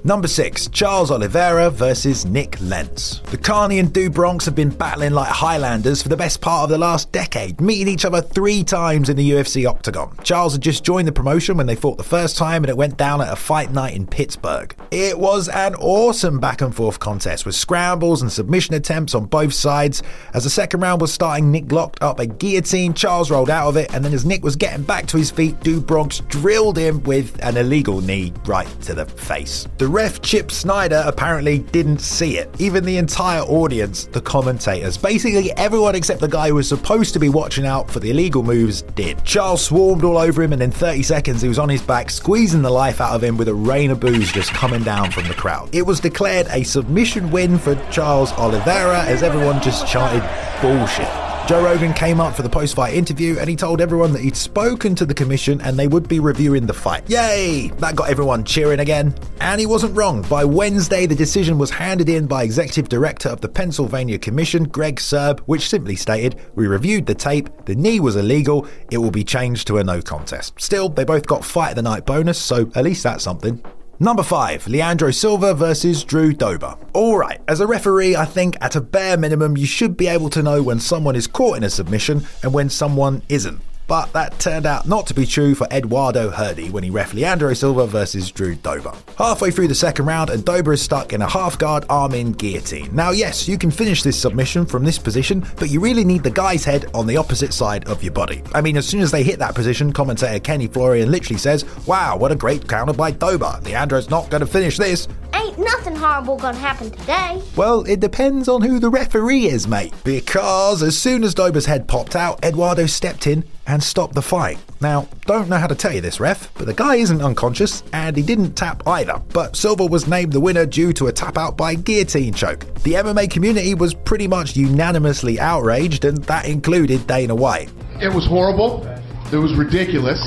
Number 0.03 0.29
6, 0.29 0.69
Charles 0.69 1.11
Oliveira 1.11 1.69
versus 1.69 2.25
Nik 2.25 2.59
Lentz. 2.63 3.19
The 3.31 3.37
Carney 3.37 3.79
and 3.81 3.93
Do 3.93 4.09
Bronx 4.09 4.47
have 4.47 4.55
been 4.55 4.71
battling 4.71 5.13
like 5.13 5.29
Highlanders 5.29 6.03
for 6.03 6.09
the 6.09 6.17
best 6.17 6.41
part 6.41 6.65
of 6.65 6.71
the 6.71 6.79
last 6.79 7.13
decade, 7.13 7.61
meeting 7.61 7.93
each 7.93 8.07
other 8.07 8.23
three 8.23 8.65
times 8.65 9.11
in 9.11 9.17
the 9.19 9.31
UFC 9.33 9.69
octagon. 9.69 10.17
Charles 10.25 10.55
had 10.55 10.63
just 10.63 10.85
joined 10.85 11.07
the 11.07 11.13
promotion 11.13 11.59
when 11.59 11.67
they 11.67 11.77
fought 11.77 11.99
the 11.99 12.03
first 12.03 12.39
time 12.39 12.63
and 12.65 12.71
it 12.71 12.77
went 12.79 12.97
down 12.97 13.21
at 13.21 13.31
a 13.31 13.37
fight 13.37 13.73
night 13.73 13.95
in 13.95 14.07
Pittsburgh. 14.07 14.75
It 14.91 15.19
was 15.19 15.49
an 15.49 15.75
awesome 15.75 16.41
back 16.41 16.63
and 16.63 16.75
forth 16.75 16.99
contest 16.99 17.45
with 17.45 17.55
scrambles 17.55 18.23
and 18.23 18.33
submission 18.33 18.75
attempts 18.75 19.15
on 19.15 19.27
both 19.27 19.53
sides. 19.53 20.03
As 20.33 20.45
the 20.45 20.51
second 20.51 20.81
round 20.81 21.03
was 21.03 21.13
starting, 21.13 21.51
Nik 21.51 21.71
locked 21.73 22.03
up 22.03 22.21
a 22.21 22.27
guillotine, 22.27 22.95
Charles 22.95 23.31
rolled 23.31 23.51
out 23.51 23.69
of 23.69 23.77
it, 23.77 23.93
and 23.95 24.03
then 24.03 24.15
as 24.15 24.25
Nik 24.25 24.43
was 24.43 24.57
getting 24.57 24.83
back 24.83 25.07
to 25.09 25.19
his 25.19 25.31
feet, 25.31 25.61
Do 25.61 25.79
Bronx 25.79 26.21
drilled 26.29 26.79
him 26.79 27.03
with 27.03 27.39
an 27.45 27.59
illegal 27.59 28.01
knee 28.01 28.33
right 28.47 28.69
to 28.83 28.95
the 28.95 29.05
face. 29.05 29.69
The 29.77 29.90
ref 29.91 30.23
Chip 30.23 30.53
Snyder 30.53 31.03
apparently 31.05 31.59
didn't 31.59 31.99
see 31.99 32.39
it. 32.39 32.49
Even 32.61 32.85
the 32.85 32.97
entire 32.97 33.41
audience, 33.41 34.07
the 34.07 34.21
commentators, 34.21 34.97
basically 34.97 35.53
everyone 35.57 35.97
except 35.97 36.21
the 36.21 36.29
guy 36.29 36.49
who 36.49 36.55
was 36.55 36.69
supposed 36.69 37.13
to 37.13 37.19
be 37.19 37.29
watching 37.29 37.67
out 37.67 37.91
for 37.91 37.99
the 37.99 38.11
illegal 38.11 38.45
moves 38.45 38.83
did. 38.95 39.23
Charles 39.25 39.65
swarmed 39.65 40.05
all 40.05 40.17
over 40.17 40.43
him, 40.43 40.53
and 40.53 40.63
in 40.63 40.71
30 40.71 41.03
seconds 41.03 41.43
he 41.43 41.49
was 41.49 41.59
on 41.59 41.69
his 41.69 41.83
back, 41.83 42.11
squeezing 42.11 42.63
the 42.63 42.71
life 42.71 43.01
out 43.01 43.15
of 43.15 43.25
him 43.25 43.37
with 43.37 43.49
a 43.49 43.55
rain 43.55 43.91
of 43.91 43.99
boos 43.99 44.31
just 44.31 44.53
coming 44.53 44.85
down 44.85 45.11
from 45.11 45.27
the 45.27 45.35
crowd. 45.35 45.69
It 45.75 45.83
was 45.83 45.99
declared 45.99 46.47
a 46.51 46.63
submission 46.63 47.31
win 47.33 47.59
for 47.59 47.75
Charles 47.91 48.33
Oliveira 48.33 49.03
as 49.03 49.25
everyone 49.25 49.61
just 49.61 49.89
chanted 49.89 50.23
bullshit. 50.63 51.10
Joe 51.51 51.65
Rogan 51.65 51.93
came 51.95 52.21
up 52.21 52.37
for 52.37 52.43
the 52.43 52.49
post 52.49 52.77
fight 52.77 52.95
interview 52.95 53.37
and 53.41 53.51
he 53.51 53.57
told 53.57 53.81
everyone 53.81 54.13
that 54.13 54.23
he'd 54.23 54.37
spoken 54.37 54.95
to 54.95 55.05
the 55.05 55.13
commission 55.13 55.61
and 55.63 55.77
they 55.77 55.89
would 55.89 56.09
be 56.09 56.21
reviewing 56.21 56.65
the 56.65 56.73
fight. 56.73 57.11
Yay! 57.11 57.73
That 57.79 57.97
got 57.97 58.09
everyone 58.09 58.45
cheering 58.45 58.79
again. 58.79 59.13
And 59.41 59.59
he 59.59 59.67
wasn't 59.67 59.97
wrong. 59.97 60.23
By 60.23 60.45
Wednesday, 60.45 61.07
the 61.07 61.15
decision 61.17 61.59
was 61.59 61.69
handed 61.69 62.09
in 62.09 62.29
by 62.29 62.45
Executive 62.45 62.89
Director 62.89 63.31
of 63.31 63.41
the 63.41 63.49
Pennsylvania 63.49 64.17
Commission, 64.17 64.63
Greg 64.63 65.01
Sirb, 65.01 65.41
which 65.47 65.69
simply 65.69 65.97
stated 65.97 66.39
We 66.55 66.69
reviewed 66.69 67.07
the 67.07 67.17
tape, 67.17 67.49
the 67.65 67.75
knee 67.75 67.99
was 67.99 68.15
illegal, 68.15 68.69
it 68.93 68.99
will 68.99 69.11
be 69.11 69.25
changed 69.25 69.67
to 69.67 69.79
a 69.79 69.83
no 69.83 70.01
contest. 70.01 70.55
Still, 70.61 70.89
they 70.89 71.03
both 71.03 71.27
got 71.27 71.45
fight 71.45 71.71
of 71.71 71.75
the 71.75 71.83
night 71.83 72.07
bonus, 72.07 72.39
so 72.39 72.71
at 72.77 72.85
least 72.85 73.03
that's 73.03 73.25
something. 73.25 73.61
Number 74.03 74.23
5, 74.23 74.67
Leandro 74.67 75.11
Silva 75.11 75.53
versus 75.53 76.05
Drew 76.05 76.33
Dober. 76.33 76.75
Alright, 76.95 77.43
as 77.47 77.61
a 77.61 77.67
referee, 77.67 78.17
I 78.17 78.25
think 78.25 78.57
at 78.63 78.75
a 78.75 78.81
bare 78.81 79.19
minimum 79.19 79.59
you 79.59 79.67
should 79.67 79.95
be 79.95 80.07
able 80.07 80.31
to 80.31 80.43
know 80.43 80.63
when 80.63 80.81
someone 80.81 81.15
is 81.15 81.27
caught 81.27 81.59
in 81.59 81.65
a 81.65 81.69
submission 81.69 82.23
and 82.43 82.55
when 82.55 82.71
someone 82.71 83.21
isn't 83.29 83.61
but 83.91 84.13
that 84.13 84.39
turned 84.39 84.67
out 84.67 84.87
not 84.87 85.05
to 85.09 85.15
be 85.15 85.27
true 85.27 85.53
for 85.53 85.67
Eduardo 85.73 86.31
Herdy 86.31 86.71
when 86.71 86.85
he 86.85 86.91
ref 86.91 87.13
Leandro 87.13 87.53
Silva 87.55 87.89
versus 87.89 88.31
Drew 88.31 88.55
Dober. 88.55 88.93
Halfway 89.19 89.51
through 89.51 89.67
the 89.67 89.75
second 89.75 90.07
round, 90.07 90.31
and 90.31 90.45
Dober 90.45 90.73
is 90.73 90.81
stuck 90.81 91.13
in 91.13 91.21
a 91.23 91.29
half 91.29 91.59
guard 91.59 91.87
arm 91.89 92.15
in 92.15 92.31
guillotine. 92.31 92.95
Now, 92.95 93.11
yes, 93.11 93.49
you 93.49 93.59
can 93.59 93.73
finish 93.73 94.05
this 94.05 94.17
submission 94.17 94.65
from 94.65 94.85
this 94.85 94.97
position, 94.97 95.45
but 95.57 95.71
you 95.71 95.81
really 95.81 96.05
need 96.05 96.23
the 96.23 96.31
guy's 96.31 96.65
head 96.65 96.87
on 96.95 97.09
the 97.09 97.17
opposite 97.17 97.53
side 97.53 97.89
of 97.89 98.01
your 98.01 98.13
body. 98.13 98.45
I 98.55 98.61
mean, 98.61 98.77
as 98.77 98.87
soon 98.87 99.01
as 99.01 99.11
they 99.11 99.25
hit 99.25 99.41
that 99.41 99.57
position, 99.57 99.93
commentator 99.93 100.39
Kenny 100.39 100.69
Florian 100.69 101.11
literally 101.11 101.39
says, 101.39 101.65
Wow, 101.85 102.17
what 102.17 102.31
a 102.31 102.37
great 102.37 102.69
counter 102.69 102.93
by 102.93 103.11
Dober. 103.11 103.59
Leandro's 103.65 104.09
not 104.09 104.31
going 104.31 104.43
to 104.43 104.47
finish 104.47 104.77
this. 104.77 105.09
Ain't 105.35 105.59
nothing 105.59 105.70
horrible 106.01 106.37
gonna 106.37 106.57
happen 106.57 106.91
today. 106.91 107.43
Well, 107.57 107.85
it 107.85 108.01
depends 108.01 108.49
on 108.49 108.63
who 108.63 108.79
the 108.79 108.89
referee 108.89 109.47
is, 109.47 109.69
mate. 109.69 109.93
Because 110.03 110.83
as 110.83 110.97
soon 110.97 111.23
as 111.23 111.35
Dober's 111.35 111.67
head 111.67 111.87
popped 111.87 112.17
out, 112.17 112.43
Eduardo 112.43 112.87
stepped 112.87 113.27
in 113.27 113.45
and 113.67 113.83
stopped 113.83 114.15
the 114.15 114.23
fight. 114.23 114.59
Now, 114.81 115.07
don't 115.27 115.51
know 115.51 115.59
how 115.59 115.67
to 115.67 115.75
tell 115.75 115.93
you 115.93 116.01
this, 116.01 116.19
ref, 116.19 116.53
but 116.55 116.67
the 116.67 116.73
guy 116.75 116.97
isn't 116.97 117.21
unconscious 117.21 117.83
and 117.93 118.17
he 118.17 118.23
didn't 118.23 118.55
tap 118.55 118.83
either. 118.87 119.21
But 119.35 119.57
Silva 119.57 119.85
was 119.85 120.09
named 120.09 120.33
the 120.33 120.41
winner 120.41 120.65
due 120.65 120.93
to 120.95 121.09
a 121.09 121.13
tap 121.13 121.37
out 121.37 121.57
by 121.57 121.75
guillotine 121.75 122.33
choke. 122.33 122.61
The 122.83 122.95
MMA 122.95 123.31
community 123.31 123.75
was 123.75 123.93
pretty 123.93 124.27
much 124.27 124.57
unanimously 124.57 125.39
outraged, 125.39 126.07
and 126.07 126.19
that 126.25 126.47
included 126.47 127.07
Dana 127.07 127.35
White. 127.35 127.71
It 128.01 128.13
was 128.13 128.27
horrible. 128.27 128.87
It 129.31 129.37
was 129.37 129.55
ridiculous. 129.55 130.21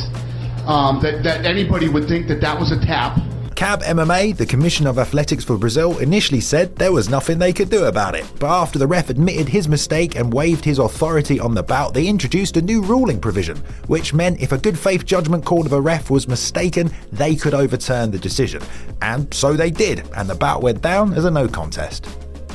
Um, 0.68 1.02
that, 1.02 1.24
that 1.24 1.46
anybody 1.46 1.90
would 1.90 2.08
think 2.08 2.28
that 2.28 2.40
that 2.40 2.58
was 2.58 2.72
a 2.72 2.80
tap. 2.86 3.20
CAB 3.56 3.84
MMA, 3.84 4.36
the 4.36 4.46
Commission 4.46 4.88
of 4.88 4.98
Athletics 4.98 5.44
for 5.44 5.58
Brazil, 5.58 6.00
initially 6.00 6.40
said 6.40 6.76
there 6.76 6.92
was 6.92 7.10
nothing 7.10 7.38
they 7.38 7.54
could 7.54 7.70
do 7.70 7.86
about 7.86 8.16
it. 8.16 8.26
But 8.40 8.50
after 8.50 8.80
the 8.80 8.88
ref 8.88 9.10
admitted 9.10 9.48
his 9.48 9.68
mistake 9.68 10.16
and 10.16 10.34
waived 10.34 10.66
his 10.66 10.80
authority 10.80 11.40
on 11.40 11.54
the 11.54 11.62
bout, 11.62 11.94
they 11.94 12.08
introduced 12.08 12.58
a 12.58 12.62
new 12.62 12.82
ruling 12.82 13.20
provision, 13.20 13.58
which 13.88 14.14
meant 14.14 14.42
if 14.42 14.52
a 14.52 14.58
good 14.58 14.78
faith 14.78 15.06
judgment 15.06 15.46
call 15.46 15.66
of 15.66 15.74
a 15.74 15.82
ref 15.82 16.10
was 16.10 16.28
mistaken, 16.28 16.92
they 17.12 17.36
could 17.36 17.54
overturn 17.54 18.10
the 18.12 18.20
decision. 18.20 18.62
And 19.02 19.32
so 19.34 19.54
they 19.54 19.70
did, 19.70 20.10
and 20.18 20.30
the 20.30 20.36
bout 20.36 20.62
went 20.64 20.82
down 20.82 21.14
as 21.14 21.26
a 21.26 21.32
no 21.32 21.48
contest. 21.48 22.08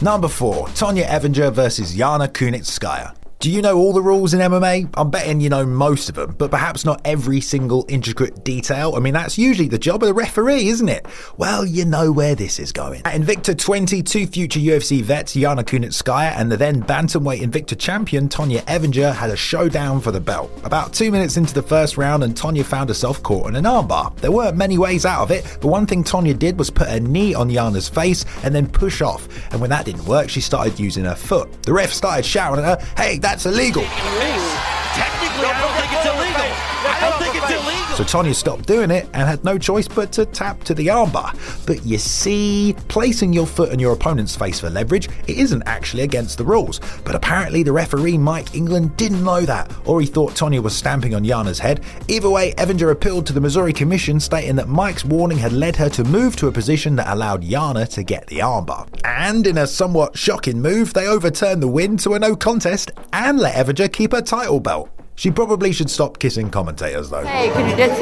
Number 0.02 0.28
4, 0.28 0.68
Tonya 0.68 1.06
Evinger 1.06 1.52
versus 1.52 1.94
Yana 1.96 2.28
Kunitskaya. 2.28 3.17
Do 3.40 3.52
you 3.52 3.62
know 3.62 3.76
all 3.78 3.92
the 3.92 4.02
rules 4.02 4.34
in 4.34 4.40
MMA? 4.40 4.92
I'm 4.94 5.10
betting 5.10 5.40
you 5.40 5.48
know 5.48 5.64
most 5.64 6.08
of 6.08 6.16
them, 6.16 6.34
but 6.38 6.50
perhaps 6.50 6.84
not 6.84 7.00
every 7.04 7.40
single 7.40 7.86
intricate 7.88 8.42
detail. 8.42 8.96
I 8.96 8.98
mean, 8.98 9.14
that's 9.14 9.38
usually 9.38 9.68
the 9.68 9.78
job 9.78 10.02
of 10.02 10.08
the 10.08 10.14
referee, 10.14 10.66
isn't 10.66 10.88
it? 10.88 11.06
Well, 11.36 11.64
you 11.64 11.84
know 11.84 12.10
where 12.10 12.34
this 12.34 12.58
is 12.58 12.72
going. 12.72 13.02
At 13.04 13.14
Invicta 13.14 13.56
20, 13.56 14.02
two 14.02 14.26
future 14.26 14.58
UFC 14.58 15.02
vets, 15.02 15.36
Yana 15.36 15.62
Kunitskaya 15.62 16.32
and 16.36 16.50
the 16.50 16.56
then 16.56 16.82
bantamweight 16.82 17.38
Invicta 17.38 17.78
champion 17.78 18.28
Tonya 18.28 18.62
Evinger 18.62 19.14
had 19.14 19.30
a 19.30 19.36
showdown 19.36 20.00
for 20.00 20.10
the 20.10 20.20
belt. 20.20 20.50
About 20.64 20.92
two 20.92 21.12
minutes 21.12 21.36
into 21.36 21.54
the 21.54 21.62
first 21.62 21.96
round, 21.96 22.24
and 22.24 22.34
Tonya 22.34 22.64
found 22.64 22.90
herself 22.90 23.22
caught 23.22 23.46
in 23.48 23.54
an 23.54 23.66
armbar. 23.66 24.16
There 24.16 24.32
weren't 24.32 24.56
many 24.56 24.78
ways 24.78 25.06
out 25.06 25.22
of 25.22 25.30
it, 25.30 25.44
but 25.60 25.68
one 25.68 25.86
thing 25.86 26.02
Tonya 26.02 26.36
did 26.36 26.58
was 26.58 26.70
put 26.70 26.88
a 26.88 26.98
knee 26.98 27.34
on 27.34 27.50
Yana's 27.50 27.88
face 27.88 28.24
and 28.42 28.52
then 28.52 28.66
push 28.66 29.00
off. 29.00 29.28
And 29.52 29.60
when 29.60 29.70
that 29.70 29.84
didn't 29.84 30.06
work, 30.06 30.28
she 30.28 30.40
started 30.40 30.80
using 30.80 31.04
her 31.04 31.14
foot. 31.14 31.62
The 31.62 31.72
ref 31.72 31.92
started 31.92 32.24
shouting 32.26 32.64
at 32.64 32.80
her, 32.80 32.86
"Hey, 32.96 33.18
that's 33.28 33.44
illegal. 33.44 33.82
Technically, 33.82 35.44
I 35.44 35.60
don't 35.60 35.74
think 35.76 35.92
it's 35.92 36.08
illegal. 36.08 36.57
I 37.00 37.10
think 37.18 37.36
it's 37.36 37.50
illegal. 37.50 37.78
So 37.96 38.04
Tonya 38.04 38.34
stopped 38.34 38.66
doing 38.66 38.90
it 38.90 39.08
and 39.12 39.28
had 39.28 39.44
no 39.44 39.58
choice 39.58 39.88
but 39.88 40.12
to 40.12 40.24
tap 40.24 40.62
to 40.64 40.74
the 40.74 40.86
armbar. 40.86 41.34
But 41.66 41.84
you 41.84 41.98
see, 41.98 42.76
placing 42.86 43.32
your 43.32 43.46
foot 43.46 43.72
on 43.72 43.78
your 43.78 43.92
opponent's 43.92 44.36
face 44.36 44.60
for 44.60 44.70
leverage, 44.70 45.08
it 45.26 45.36
isn't 45.36 45.62
actually 45.66 46.04
against 46.04 46.38
the 46.38 46.44
rules. 46.44 46.80
But 47.04 47.14
apparently 47.14 47.62
the 47.62 47.72
referee 47.72 48.18
Mike 48.18 48.54
England 48.54 48.96
didn't 48.96 49.24
know 49.24 49.40
that, 49.40 49.72
or 49.84 50.00
he 50.00 50.06
thought 50.06 50.34
Tonya 50.34 50.62
was 50.62 50.76
stamping 50.76 51.14
on 51.14 51.24
Yana's 51.24 51.58
head. 51.58 51.82
Either 52.08 52.30
way, 52.30 52.52
Evinger 52.52 52.90
appealed 52.90 53.26
to 53.26 53.32
the 53.32 53.40
Missouri 53.40 53.72
Commission 53.72 54.20
stating 54.20 54.56
that 54.56 54.68
Mike's 54.68 55.04
warning 55.04 55.38
had 55.38 55.52
led 55.52 55.76
her 55.76 55.88
to 55.90 56.04
move 56.04 56.36
to 56.36 56.46
a 56.46 56.52
position 56.52 56.96
that 56.96 57.12
allowed 57.12 57.42
Yana 57.42 57.88
to 57.94 58.02
get 58.02 58.26
the 58.28 58.38
armbar. 58.38 58.88
And 59.04 59.46
in 59.46 59.58
a 59.58 59.66
somewhat 59.66 60.16
shocking 60.16 60.60
move, 60.60 60.94
they 60.94 61.06
overturned 61.06 61.62
the 61.62 61.68
win 61.68 61.96
to 61.98 62.14
a 62.14 62.18
no 62.18 62.36
contest 62.36 62.92
and 63.12 63.38
let 63.38 63.54
Evinger 63.54 63.92
keep 63.92 64.12
her 64.12 64.22
title 64.22 64.60
belt. 64.60 64.90
She 65.18 65.32
probably 65.32 65.72
should 65.72 65.90
stop 65.90 66.20
kissing 66.20 66.48
commentators 66.48 67.10
though. 67.10 67.24
Hey, 67.24 67.50
could 67.50 67.68
you 67.68 67.76
just 67.76 68.00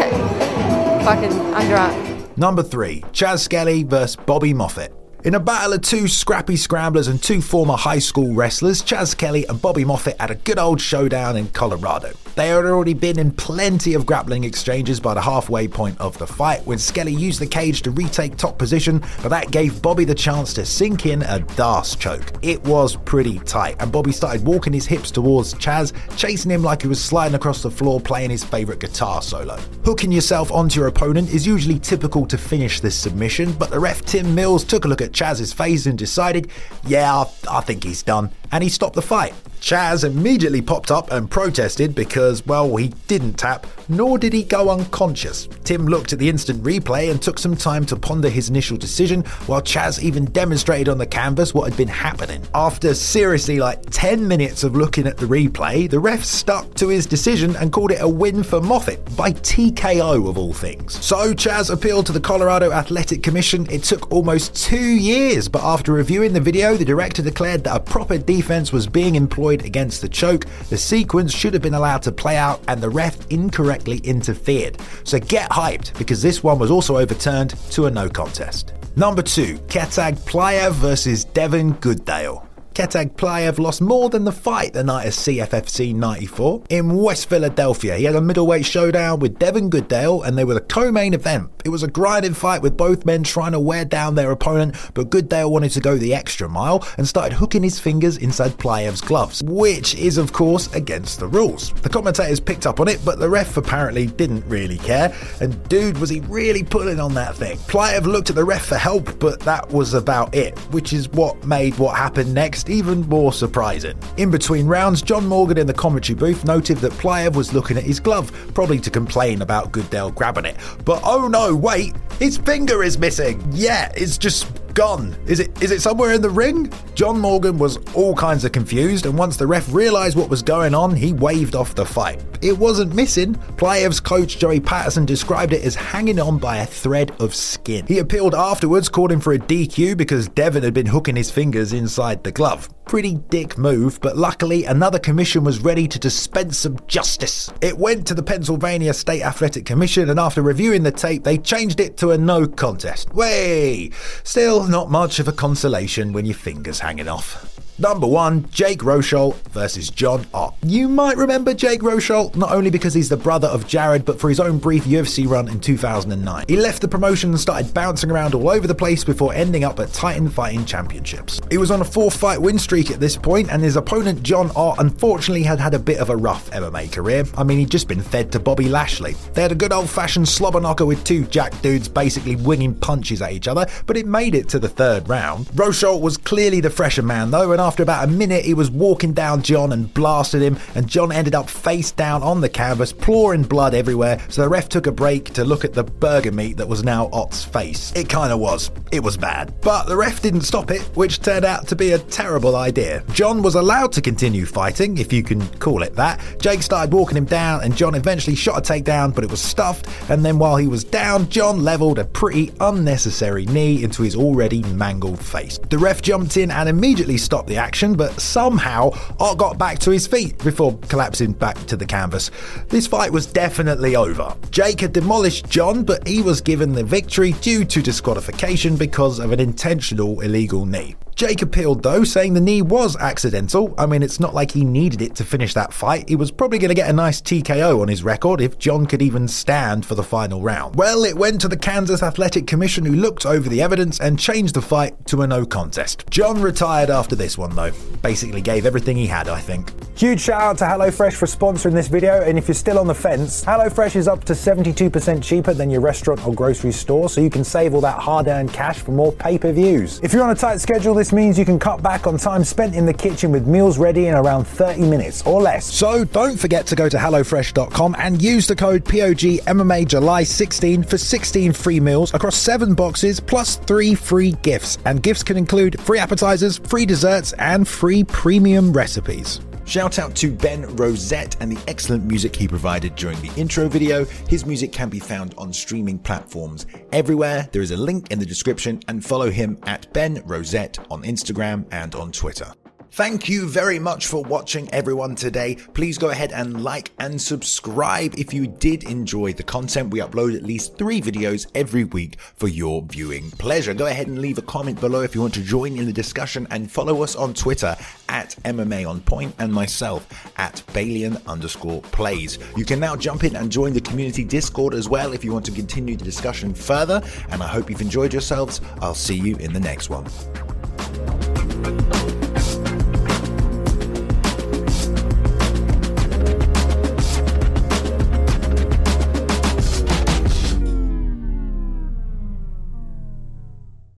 fucking 1.02 1.30
underarm? 1.54 2.36
Number 2.36 2.62
3, 2.62 3.00
Chaz 3.12 3.38
Skelly 3.38 3.84
vs 3.84 4.16
Bobby 4.16 4.52
Moffett. 4.52 4.92
In 5.26 5.34
a 5.34 5.40
battle 5.40 5.72
of 5.72 5.82
two 5.82 6.06
scrappy 6.06 6.54
scramblers 6.54 7.08
and 7.08 7.20
two 7.20 7.42
former 7.42 7.74
high 7.74 7.98
school 7.98 8.32
wrestlers, 8.32 8.80
Chaz 8.80 9.08
Skelly 9.08 9.44
and 9.48 9.60
Bobby 9.60 9.84
Moffett 9.84 10.20
had 10.20 10.30
a 10.30 10.36
good 10.36 10.56
old 10.56 10.80
showdown 10.80 11.36
in 11.36 11.48
Colorado. 11.48 12.12
They 12.36 12.48
had 12.48 12.64
already 12.64 12.94
been 12.94 13.18
in 13.18 13.32
plenty 13.32 13.94
of 13.94 14.06
grappling 14.06 14.44
exchanges 14.44 15.00
by 15.00 15.14
the 15.14 15.20
halfway 15.20 15.66
point 15.66 15.98
of 15.98 16.16
the 16.18 16.28
fight 16.28 16.64
when 16.64 16.78
Skelly 16.78 17.12
used 17.12 17.40
the 17.40 17.46
cage 17.46 17.82
to 17.82 17.90
retake 17.90 18.36
top 18.36 18.56
position, 18.56 19.02
but 19.20 19.30
that 19.30 19.50
gave 19.50 19.82
Bobby 19.82 20.04
the 20.04 20.14
chance 20.14 20.54
to 20.54 20.64
sink 20.64 21.06
in 21.06 21.22
a 21.22 21.40
Darce 21.56 21.98
choke. 21.98 22.32
It 22.42 22.62
was 22.62 22.94
pretty 22.94 23.40
tight, 23.40 23.76
and 23.80 23.90
Bobby 23.90 24.12
started 24.12 24.46
walking 24.46 24.74
his 24.74 24.86
hips 24.86 25.10
towards 25.10 25.54
Chaz, 25.54 25.92
chasing 26.16 26.52
him 26.52 26.62
like 26.62 26.82
he 26.82 26.88
was 26.88 27.02
sliding 27.02 27.34
across 27.34 27.62
the 27.62 27.70
floor 27.70 28.00
playing 28.00 28.30
his 28.30 28.44
favourite 28.44 28.78
guitar 28.78 29.22
solo. 29.22 29.56
Hooking 29.84 30.12
yourself 30.12 30.52
onto 30.52 30.78
your 30.78 30.88
opponent 30.88 31.30
is 31.30 31.44
usually 31.44 31.80
typical 31.80 32.26
to 32.26 32.38
finish 32.38 32.78
this 32.78 32.94
submission, 32.94 33.50
but 33.54 33.70
the 33.70 33.80
ref 33.80 34.02
Tim 34.02 34.32
Mills 34.32 34.62
took 34.62 34.84
a 34.84 34.88
look 34.88 35.00
at 35.00 35.15
Chaz's 35.16 35.52
face 35.52 35.86
and 35.86 35.98
decided, 35.98 36.50
yeah, 36.86 37.12
I, 37.12 37.26
I 37.50 37.60
think 37.62 37.82
he's 37.84 38.02
done, 38.02 38.30
and 38.52 38.62
he 38.62 38.70
stopped 38.70 38.94
the 38.94 39.02
fight. 39.02 39.34
Chaz 39.60 40.04
immediately 40.04 40.62
popped 40.62 40.90
up 40.90 41.10
and 41.10 41.30
protested 41.30 41.94
because, 41.94 42.46
well, 42.46 42.76
he 42.76 42.88
didn't 43.08 43.34
tap, 43.34 43.66
nor 43.88 44.18
did 44.18 44.32
he 44.32 44.44
go 44.44 44.70
unconscious. 44.70 45.48
Tim 45.64 45.86
looked 45.86 46.12
at 46.12 46.18
the 46.18 46.28
instant 46.28 46.62
replay 46.62 47.10
and 47.10 47.20
took 47.20 47.38
some 47.38 47.56
time 47.56 47.84
to 47.86 47.96
ponder 47.96 48.28
his 48.28 48.48
initial 48.48 48.76
decision, 48.76 49.22
while 49.46 49.62
Chaz 49.62 50.00
even 50.00 50.26
demonstrated 50.26 50.88
on 50.88 50.98
the 50.98 51.06
canvas 51.06 51.54
what 51.54 51.68
had 51.68 51.76
been 51.76 51.88
happening. 51.88 52.42
After 52.54 52.94
seriously 52.94 53.58
like 53.58 53.82
10 53.90 54.28
minutes 54.28 54.62
of 54.62 54.76
looking 54.76 55.06
at 55.06 55.16
the 55.16 55.26
replay, 55.26 55.90
the 55.90 55.98
ref 55.98 56.22
stuck 56.22 56.74
to 56.74 56.88
his 56.88 57.06
decision 57.06 57.56
and 57.56 57.72
called 57.72 57.90
it 57.90 58.00
a 58.00 58.08
win 58.08 58.42
for 58.42 58.60
Moffett 58.60 59.16
by 59.16 59.32
TKO 59.32 60.28
of 60.28 60.38
all 60.38 60.52
things. 60.52 61.04
So 61.04 61.34
Chaz 61.34 61.72
appealed 61.72 62.06
to 62.06 62.12
the 62.12 62.20
Colorado 62.20 62.70
Athletic 62.70 63.22
Commission. 63.22 63.66
It 63.70 63.82
took 63.82 64.12
almost 64.12 64.54
two 64.54 64.78
years, 64.78 65.48
but 65.48 65.64
after 65.64 65.92
reviewing 65.92 66.32
the 66.32 66.40
video, 66.40 66.76
the 66.76 66.84
director 66.84 67.22
declared 67.22 67.64
that 67.64 67.76
a 67.76 67.80
proper 67.80 68.18
defense 68.36 68.70
was 68.70 68.86
being 68.86 69.14
employed 69.14 69.64
against 69.64 70.02
the 70.02 70.08
choke. 70.08 70.44
The 70.68 70.76
sequence 70.76 71.32
should 71.32 71.54
have 71.54 71.62
been 71.62 71.72
allowed 71.72 72.02
to 72.02 72.12
play 72.12 72.36
out, 72.36 72.60
and 72.68 72.82
the 72.82 72.90
ref 72.90 73.16
incorrectly 73.30 73.98
interfered. 74.04 74.76
So 75.04 75.18
get 75.18 75.50
hyped 75.50 75.96
because 75.96 76.20
this 76.20 76.42
one 76.42 76.58
was 76.58 76.70
also 76.70 76.98
overturned 76.98 77.50
to 77.70 77.86
a 77.86 77.90
no 77.90 78.10
contest. 78.10 78.74
Number 78.94 79.22
two, 79.22 79.58
Khetag 79.68 80.18
Pliev 80.26 80.72
versus 80.72 81.24
Devin 81.24 81.72
Goodale. 81.80 82.45
Khetag 82.76 83.16
Pliev 83.16 83.58
lost 83.58 83.80
more 83.80 84.10
than 84.10 84.24
the 84.24 84.32
fight 84.32 84.74
the 84.74 84.84
night 84.84 85.06
of 85.06 85.14
CFFC 85.14 85.94
94. 85.94 86.64
In 86.68 86.94
West 86.94 87.26
Philadelphia, 87.26 87.96
he 87.96 88.04
had 88.04 88.14
a 88.14 88.20
middleweight 88.20 88.66
showdown 88.66 89.18
with 89.18 89.38
Devin 89.38 89.70
Goodale 89.70 90.22
and 90.22 90.36
they 90.36 90.44
were 90.44 90.52
the 90.52 90.60
co 90.60 90.92
main 90.92 91.14
event. 91.14 91.48
It 91.64 91.70
was 91.70 91.82
a 91.82 91.88
grinding 91.88 92.34
fight 92.34 92.60
with 92.60 92.76
both 92.76 93.06
men 93.06 93.22
trying 93.22 93.52
to 93.52 93.60
wear 93.60 93.86
down 93.86 94.14
their 94.14 94.30
opponent, 94.30 94.76
but 94.92 95.08
Goodale 95.08 95.50
wanted 95.50 95.70
to 95.70 95.80
go 95.80 95.96
the 95.96 96.12
extra 96.14 96.50
mile 96.50 96.86
and 96.98 97.08
started 97.08 97.34
hooking 97.34 97.62
his 97.62 97.80
fingers 97.80 98.18
inside 98.18 98.52
Pliev's 98.58 99.00
gloves, 99.00 99.42
which 99.42 99.94
is, 99.94 100.18
of 100.18 100.34
course, 100.34 100.72
against 100.74 101.18
the 101.18 101.26
rules. 101.26 101.72
The 101.80 101.88
commentators 101.88 102.40
picked 102.40 102.66
up 102.66 102.78
on 102.78 102.88
it, 102.88 103.02
but 103.06 103.18
the 103.18 103.28
ref 103.28 103.56
apparently 103.56 104.06
didn't 104.06 104.44
really 104.46 104.78
care, 104.78 105.12
and 105.40 105.66
dude, 105.70 105.96
was 105.96 106.10
he 106.10 106.20
really 106.20 106.62
pulling 106.62 107.00
on 107.00 107.14
that 107.14 107.34
thing. 107.36 107.56
Pliev 107.56 108.04
looked 108.04 108.28
at 108.28 108.36
the 108.36 108.44
ref 108.44 108.66
for 108.66 108.76
help, 108.76 109.18
but 109.18 109.40
that 109.40 109.68
was 109.70 109.94
about 109.94 110.34
it, 110.34 110.56
which 110.70 110.92
is 110.92 111.08
what 111.08 111.42
made 111.46 111.76
what 111.78 111.96
happened 111.96 112.32
next 112.34 112.65
even 112.68 113.08
more 113.08 113.32
surprising. 113.32 113.98
In 114.16 114.30
between 114.30 114.66
rounds, 114.66 115.02
John 115.02 115.26
Morgan 115.26 115.58
in 115.58 115.66
the 115.66 115.74
commentary 115.74 116.16
booth 116.16 116.44
noted 116.44 116.78
that 116.78 116.92
Pliev 116.92 117.34
was 117.34 117.52
looking 117.52 117.76
at 117.76 117.82
his 117.82 118.00
glove, 118.00 118.32
probably 118.54 118.78
to 118.80 118.90
complain 118.90 119.42
about 119.42 119.72
Goodale 119.72 120.10
grabbing 120.10 120.44
it. 120.44 120.56
But 120.84 121.00
oh 121.04 121.28
no, 121.28 121.54
wait, 121.54 121.94
his 122.18 122.38
finger 122.38 122.82
is 122.82 122.98
missing. 122.98 123.42
Yeah, 123.52 123.92
it's 123.94 124.18
just 124.18 124.46
gone. 124.76 125.16
Is 125.26 125.40
it 125.40 125.60
is 125.60 125.72
it 125.72 125.80
somewhere 125.82 126.12
in 126.12 126.22
the 126.22 126.30
ring? 126.30 126.70
John 126.94 127.18
Morgan 127.18 127.58
was 127.58 127.78
all 127.94 128.14
kinds 128.14 128.44
of 128.44 128.52
confused, 128.52 129.06
and 129.06 129.18
once 129.18 129.36
the 129.36 129.46
ref 129.46 129.72
realised 129.72 130.16
what 130.16 130.30
was 130.30 130.42
going 130.42 130.74
on, 130.74 130.94
he 130.94 131.12
waved 131.12 131.56
off 131.56 131.74
the 131.74 131.84
fight. 131.84 132.22
It 132.42 132.56
wasn't 132.56 132.94
missing. 132.94 133.34
Pliev's 133.56 133.98
coach 133.98 134.38
Joey 134.38 134.60
Patterson 134.60 135.06
described 135.06 135.52
it 135.52 135.64
as 135.64 135.74
hanging 135.74 136.20
on 136.20 136.38
by 136.38 136.58
a 136.58 136.66
thread 136.66 137.10
of 137.18 137.34
skin. 137.34 137.86
He 137.86 137.98
appealed 137.98 138.34
afterwards, 138.34 138.88
calling 138.88 139.20
for 139.20 139.32
a 139.32 139.38
DQ 139.38 139.96
because 139.96 140.28
Devin 140.28 140.62
had 140.62 140.74
been 140.74 140.86
hooking 140.86 141.16
his 141.16 141.30
fingers 141.30 141.72
inside 141.72 142.22
the 142.22 142.32
glove. 142.32 142.68
Pretty 142.84 143.14
dick 143.30 143.58
move, 143.58 143.98
but 144.00 144.16
luckily 144.16 144.64
another 144.64 145.00
commission 145.00 145.42
was 145.42 145.58
ready 145.58 145.88
to 145.88 145.98
dispense 145.98 146.58
some 146.58 146.78
justice. 146.86 147.50
It 147.60 147.76
went 147.76 148.06
to 148.06 148.14
the 148.14 148.22
Pennsylvania 148.22 148.94
State 148.94 149.22
Athletic 149.22 149.64
Commission, 149.64 150.08
and 150.08 150.20
after 150.20 150.40
reviewing 150.40 150.84
the 150.84 150.92
tape, 150.92 151.24
they 151.24 151.36
changed 151.36 151.80
it 151.80 151.96
to 151.96 152.12
a 152.12 152.18
no 152.18 152.46
contest. 152.46 153.12
Way! 153.12 153.90
Still 154.22 154.65
not 154.68 154.90
much 154.90 155.18
of 155.18 155.28
a 155.28 155.32
consolation 155.32 156.12
when 156.12 156.26
your 156.26 156.34
finger's 156.34 156.80
hanging 156.80 157.08
off. 157.08 157.55
Number 157.78 158.06
one, 158.06 158.48
Jake 158.50 158.78
Rosholt 158.80 159.36
versus 159.50 159.90
John 159.90 160.26
Ott. 160.32 160.56
You 160.62 160.88
might 160.88 161.18
remember 161.18 161.52
Jake 161.52 161.82
Rosholt 161.82 162.34
not 162.34 162.50
only 162.50 162.70
because 162.70 162.94
he's 162.94 163.10
the 163.10 163.18
brother 163.18 163.48
of 163.48 163.66
Jared, 163.66 164.06
but 164.06 164.18
for 164.18 164.30
his 164.30 164.40
own 164.40 164.56
brief 164.56 164.84
UFC 164.84 165.28
run 165.28 165.48
in 165.48 165.60
2009. 165.60 166.46
He 166.48 166.56
left 166.56 166.80
the 166.80 166.88
promotion 166.88 167.30
and 167.30 167.38
started 167.38 167.74
bouncing 167.74 168.10
around 168.10 168.34
all 168.34 168.48
over 168.48 168.66
the 168.66 168.74
place 168.74 169.04
before 169.04 169.34
ending 169.34 169.62
up 169.62 169.78
at 169.78 169.92
Titan 169.92 170.30
Fighting 170.30 170.64
Championships. 170.64 171.38
He 171.50 171.58
was 171.58 171.70
on 171.70 171.82
a 171.82 171.84
four 171.84 172.10
fight 172.10 172.40
win 172.40 172.58
streak 172.58 172.90
at 172.90 172.98
this 172.98 173.16
point, 173.16 173.50
and 173.50 173.62
his 173.62 173.76
opponent 173.76 174.22
John 174.22 174.50
Ott 174.56 174.78
unfortunately 174.78 175.42
had 175.42 175.60
had 175.60 175.74
a 175.74 175.78
bit 175.78 175.98
of 175.98 176.08
a 176.08 176.16
rough 176.16 176.50
MMA 176.52 176.90
career. 176.90 177.24
I 177.36 177.44
mean, 177.44 177.58
he'd 177.58 177.70
just 177.70 177.88
been 177.88 178.00
fed 178.00 178.32
to 178.32 178.40
Bobby 178.40 178.70
Lashley. 178.70 179.16
They 179.34 179.42
had 179.42 179.52
a 179.52 179.56
good 179.56 179.72
old 179.72 179.90
fashioned 179.90 180.28
slobber 180.28 180.62
knocker 180.62 180.86
with 180.86 181.04
two 181.04 181.26
jack 181.26 181.60
dudes 181.60 181.88
basically 181.88 182.36
winging 182.36 182.74
punches 182.74 183.20
at 183.20 183.32
each 183.32 183.48
other, 183.48 183.66
but 183.84 183.98
it 183.98 184.06
made 184.06 184.34
it 184.34 184.48
to 184.48 184.58
the 184.58 184.68
third 184.68 185.08
round. 185.10 185.46
Rosholt 185.48 186.00
was 186.00 186.16
clearly 186.16 186.60
the 186.60 186.70
fresher 186.70 187.02
man 187.02 187.30
though, 187.30 187.52
and 187.52 187.65
after 187.66 187.82
about 187.82 188.04
a 188.04 188.12
minute, 188.12 188.44
he 188.44 188.54
was 188.54 188.70
walking 188.70 189.12
down 189.12 189.42
John 189.42 189.72
and 189.72 189.92
blasted 189.92 190.40
him, 190.40 190.56
and 190.76 190.86
John 190.86 191.10
ended 191.10 191.34
up 191.34 191.50
face 191.50 191.90
down 191.90 192.22
on 192.22 192.40
the 192.40 192.48
canvas, 192.48 192.92
pouring 192.92 193.42
blood 193.42 193.74
everywhere. 193.74 194.20
So 194.28 194.42
the 194.42 194.48
ref 194.48 194.68
took 194.68 194.86
a 194.86 194.92
break 194.92 195.32
to 195.34 195.44
look 195.44 195.64
at 195.64 195.72
the 195.72 195.82
burger 195.82 196.30
meat 196.30 196.58
that 196.58 196.68
was 196.68 196.84
now 196.84 197.10
Ott's 197.12 197.44
face. 197.44 197.92
It 197.96 198.08
kind 198.08 198.32
of 198.32 198.38
was. 198.38 198.70
It 198.92 199.02
was 199.02 199.16
bad. 199.16 199.52
But 199.62 199.88
the 199.88 199.96
ref 199.96 200.22
didn't 200.22 200.42
stop 200.42 200.70
it, 200.70 200.80
which 200.94 201.20
turned 201.20 201.44
out 201.44 201.66
to 201.66 201.76
be 201.76 201.90
a 201.90 201.98
terrible 201.98 202.54
idea. 202.54 203.02
John 203.12 203.42
was 203.42 203.56
allowed 203.56 203.90
to 203.92 204.00
continue 204.00 204.46
fighting, 204.46 204.98
if 204.98 205.12
you 205.12 205.24
can 205.24 205.44
call 205.58 205.82
it 205.82 205.96
that. 205.96 206.20
Jake 206.38 206.62
started 206.62 206.94
walking 206.94 207.16
him 207.16 207.24
down, 207.24 207.64
and 207.64 207.76
John 207.76 207.96
eventually 207.96 208.36
shot 208.36 208.58
a 208.58 208.60
takedown, 208.60 209.12
but 209.12 209.24
it 209.24 209.30
was 209.30 209.42
stuffed. 209.42 209.88
And 210.08 210.24
then 210.24 210.38
while 210.38 210.56
he 210.56 210.68
was 210.68 210.84
down, 210.84 211.28
John 211.28 211.64
leveled 211.64 211.98
a 211.98 212.04
pretty 212.04 212.52
unnecessary 212.60 213.44
knee 213.46 213.82
into 213.82 214.04
his 214.04 214.14
already 214.14 214.62
mangled 214.62 215.18
face. 215.18 215.58
The 215.68 215.78
ref 215.78 216.00
jumped 216.00 216.36
in 216.36 216.52
and 216.52 216.68
immediately 216.68 217.16
stopped 217.16 217.48
the 217.48 217.55
action, 217.56 217.94
but 217.94 218.20
somehow 218.20 218.90
Ott 219.20 219.38
got 219.38 219.58
back 219.58 219.78
to 219.80 219.90
his 219.90 220.06
feet 220.06 220.38
before 220.38 220.76
collapsing 220.88 221.32
back 221.32 221.56
to 221.66 221.76
the 221.76 221.86
canvas. 221.86 222.30
This 222.68 222.86
fight 222.86 223.12
was 223.12 223.26
definitely 223.26 223.96
over. 223.96 224.36
Jake 224.50 224.80
had 224.80 224.92
demolished 224.92 225.48
John, 225.48 225.84
but 225.84 226.06
he 226.06 226.22
was 226.22 226.40
given 226.40 226.72
the 226.72 226.84
victory 226.84 227.32
due 227.40 227.64
to 227.64 227.82
disqualification 227.82 228.76
because 228.76 229.18
of 229.18 229.32
an 229.32 229.40
intentional 229.40 230.20
illegal 230.20 230.66
knee. 230.66 230.96
Jake 231.16 231.40
appealed 231.40 231.82
though, 231.82 232.04
saying 232.04 232.34
the 232.34 232.42
knee 232.42 232.60
was 232.60 232.94
accidental. 232.96 233.74
I 233.78 233.86
mean, 233.86 234.02
it's 234.02 234.20
not 234.20 234.34
like 234.34 234.50
he 234.50 234.66
needed 234.66 235.00
it 235.00 235.14
to 235.14 235.24
finish 235.24 235.54
that 235.54 235.72
fight. 235.72 236.10
He 236.10 236.14
was 236.14 236.30
probably 236.30 236.58
going 236.58 236.68
to 236.68 236.74
get 236.74 236.90
a 236.90 236.92
nice 236.92 237.22
TKO 237.22 237.80
on 237.80 237.88
his 237.88 238.04
record 238.04 238.42
if 238.42 238.58
John 238.58 238.84
could 238.84 239.00
even 239.00 239.26
stand 239.26 239.86
for 239.86 239.94
the 239.94 240.02
final 240.02 240.42
round. 240.42 240.76
Well, 240.76 241.04
it 241.04 241.16
went 241.16 241.40
to 241.40 241.48
the 241.48 241.56
Kansas 241.56 242.02
Athletic 242.02 242.46
Commission 242.46 242.84
who 242.84 242.94
looked 242.94 243.24
over 243.24 243.48
the 243.48 243.62
evidence 243.62 243.98
and 243.98 244.18
changed 244.18 244.52
the 244.52 244.60
fight 244.60 245.06
to 245.06 245.22
a 245.22 245.26
no 245.26 245.46
contest. 245.46 246.04
John 246.10 246.42
retired 246.42 246.90
after 246.90 247.16
this 247.16 247.38
one 247.38 247.56
though. 247.56 247.72
Basically 248.02 248.42
gave 248.42 248.66
everything 248.66 248.98
he 248.98 249.06
had, 249.06 249.26
I 249.26 249.40
think. 249.40 249.72
Huge 249.98 250.20
shout 250.20 250.42
out 250.42 250.58
to 250.58 250.64
HelloFresh 250.64 251.14
for 251.14 251.24
sponsoring 251.24 251.72
this 251.72 251.88
video. 251.88 252.20
And 252.20 252.36
if 252.36 252.46
you're 252.46 252.54
still 252.54 252.78
on 252.78 252.86
the 252.86 252.94
fence, 252.94 253.42
HelloFresh 253.42 253.96
is 253.96 254.06
up 254.06 254.24
to 254.24 254.34
72% 254.34 255.22
cheaper 255.22 255.54
than 255.54 255.70
your 255.70 255.80
restaurant 255.80 256.26
or 256.26 256.34
grocery 256.34 256.72
store, 256.72 257.08
so 257.08 257.22
you 257.22 257.30
can 257.30 257.42
save 257.42 257.72
all 257.72 257.80
that 257.80 257.98
hard 257.98 258.26
earned 258.28 258.52
cash 258.52 258.80
for 258.80 258.90
more 258.90 259.12
pay 259.12 259.38
per 259.38 259.50
views. 259.50 259.98
If 260.02 260.12
you're 260.12 260.22
on 260.22 260.28
a 260.28 260.34
tight 260.34 260.60
schedule, 260.60 260.98
this 261.06 261.12
means 261.12 261.38
you 261.38 261.44
can 261.44 261.60
cut 261.60 261.84
back 261.84 262.04
on 262.08 262.18
time 262.18 262.42
spent 262.42 262.74
in 262.74 262.84
the 262.84 262.92
kitchen 262.92 263.30
with 263.30 263.46
meals 263.46 263.78
ready 263.78 264.08
in 264.08 264.14
around 264.14 264.44
30 264.44 264.80
minutes 264.90 265.24
or 265.24 265.40
less. 265.40 265.64
So 265.64 266.04
don't 266.04 266.36
forget 266.36 266.66
to 266.66 266.74
go 266.74 266.88
to 266.88 266.96
HelloFresh.com 266.96 267.94
and 267.96 268.20
use 268.20 268.48
the 268.48 268.56
code 268.56 268.84
POGMMA 268.84 269.86
July 269.86 270.24
16 270.24 270.82
for 270.82 270.98
16 270.98 271.52
free 271.52 271.78
meals 271.78 272.12
across 272.12 272.34
seven 272.34 272.74
boxes 272.74 273.20
plus 273.20 273.54
three 273.54 273.94
free 273.94 274.32
gifts. 274.42 274.78
And 274.84 275.00
gifts 275.00 275.22
can 275.22 275.36
include 275.36 275.80
free 275.80 276.00
appetizers, 276.00 276.58
free 276.58 276.86
desserts, 276.86 277.32
and 277.34 277.68
free 277.68 278.02
premium 278.02 278.72
recipes. 278.72 279.40
Shout 279.66 279.98
out 279.98 280.14
to 280.16 280.30
Ben 280.30 280.62
Rosette 280.76 281.36
and 281.40 281.50
the 281.50 281.60
excellent 281.68 282.04
music 282.04 282.36
he 282.36 282.46
provided 282.46 282.94
during 282.94 283.20
the 283.20 283.32
intro 283.36 283.68
video. 283.68 284.04
His 284.28 284.46
music 284.46 284.70
can 284.70 284.88
be 284.88 285.00
found 285.00 285.34
on 285.36 285.52
streaming 285.52 285.98
platforms 285.98 286.66
everywhere. 286.92 287.48
There 287.50 287.62
is 287.62 287.72
a 287.72 287.76
link 287.76 288.12
in 288.12 288.20
the 288.20 288.26
description 288.26 288.80
and 288.86 289.04
follow 289.04 289.28
him 289.28 289.58
at 289.64 289.92
Ben 289.92 290.22
Rosette 290.24 290.78
on 290.88 291.02
Instagram 291.02 291.66
and 291.72 291.96
on 291.96 292.12
Twitter. 292.12 292.52
Thank 292.92 293.28
you 293.28 293.46
very 293.48 293.78
much 293.78 294.06
for 294.06 294.22
watching 294.22 294.72
everyone 294.72 295.16
today. 295.16 295.56
Please 295.74 295.98
go 295.98 296.10
ahead 296.10 296.32
and 296.32 296.62
like 296.64 296.90
and 296.98 297.20
subscribe 297.20 298.14
if 298.18 298.32
you 298.32 298.46
did 298.46 298.84
enjoy 298.84 299.34
the 299.34 299.42
content. 299.42 299.90
We 299.90 300.00
upload 300.00 300.34
at 300.34 300.42
least 300.42 300.78
three 300.78 301.02
videos 301.02 301.46
every 301.54 301.84
week 301.84 302.18
for 302.20 302.48
your 302.48 302.82
viewing 302.82 303.30
pleasure. 303.32 303.74
Go 303.74 303.86
ahead 303.86 304.06
and 304.06 304.20
leave 304.20 304.38
a 304.38 304.42
comment 304.42 304.80
below 304.80 305.02
if 305.02 305.14
you 305.14 305.20
want 305.20 305.34
to 305.34 305.42
join 305.42 305.76
in 305.76 305.84
the 305.84 305.92
discussion 305.92 306.46
and 306.50 306.70
follow 306.70 307.02
us 307.02 307.16
on 307.16 307.34
Twitter 307.34 307.76
at 308.08 308.30
MMA 308.44 308.88
on 308.88 309.00
point 309.00 309.34
and 309.38 309.52
myself 309.52 310.06
at 310.38 310.62
Balian 310.68 311.24
underscore 311.26 311.82
plays. 311.82 312.38
You 312.56 312.64
can 312.64 312.80
now 312.80 312.96
jump 312.96 313.24
in 313.24 313.36
and 313.36 313.52
join 313.52 313.74
the 313.74 313.80
community 313.80 314.24
Discord 314.24 314.74
as 314.74 314.88
well 314.88 315.12
if 315.12 315.24
you 315.24 315.32
want 315.32 315.44
to 315.46 315.52
continue 315.52 315.96
the 315.96 316.04
discussion 316.04 316.54
further. 316.54 317.02
And 317.30 317.42
I 317.42 317.46
hope 317.46 317.68
you've 317.68 317.82
enjoyed 317.82 318.12
yourselves. 318.12 318.60
I'll 318.80 318.94
see 318.94 319.16
you 319.16 319.36
in 319.36 319.52
the 319.52 319.60
next 319.60 319.90
one. 319.90 320.06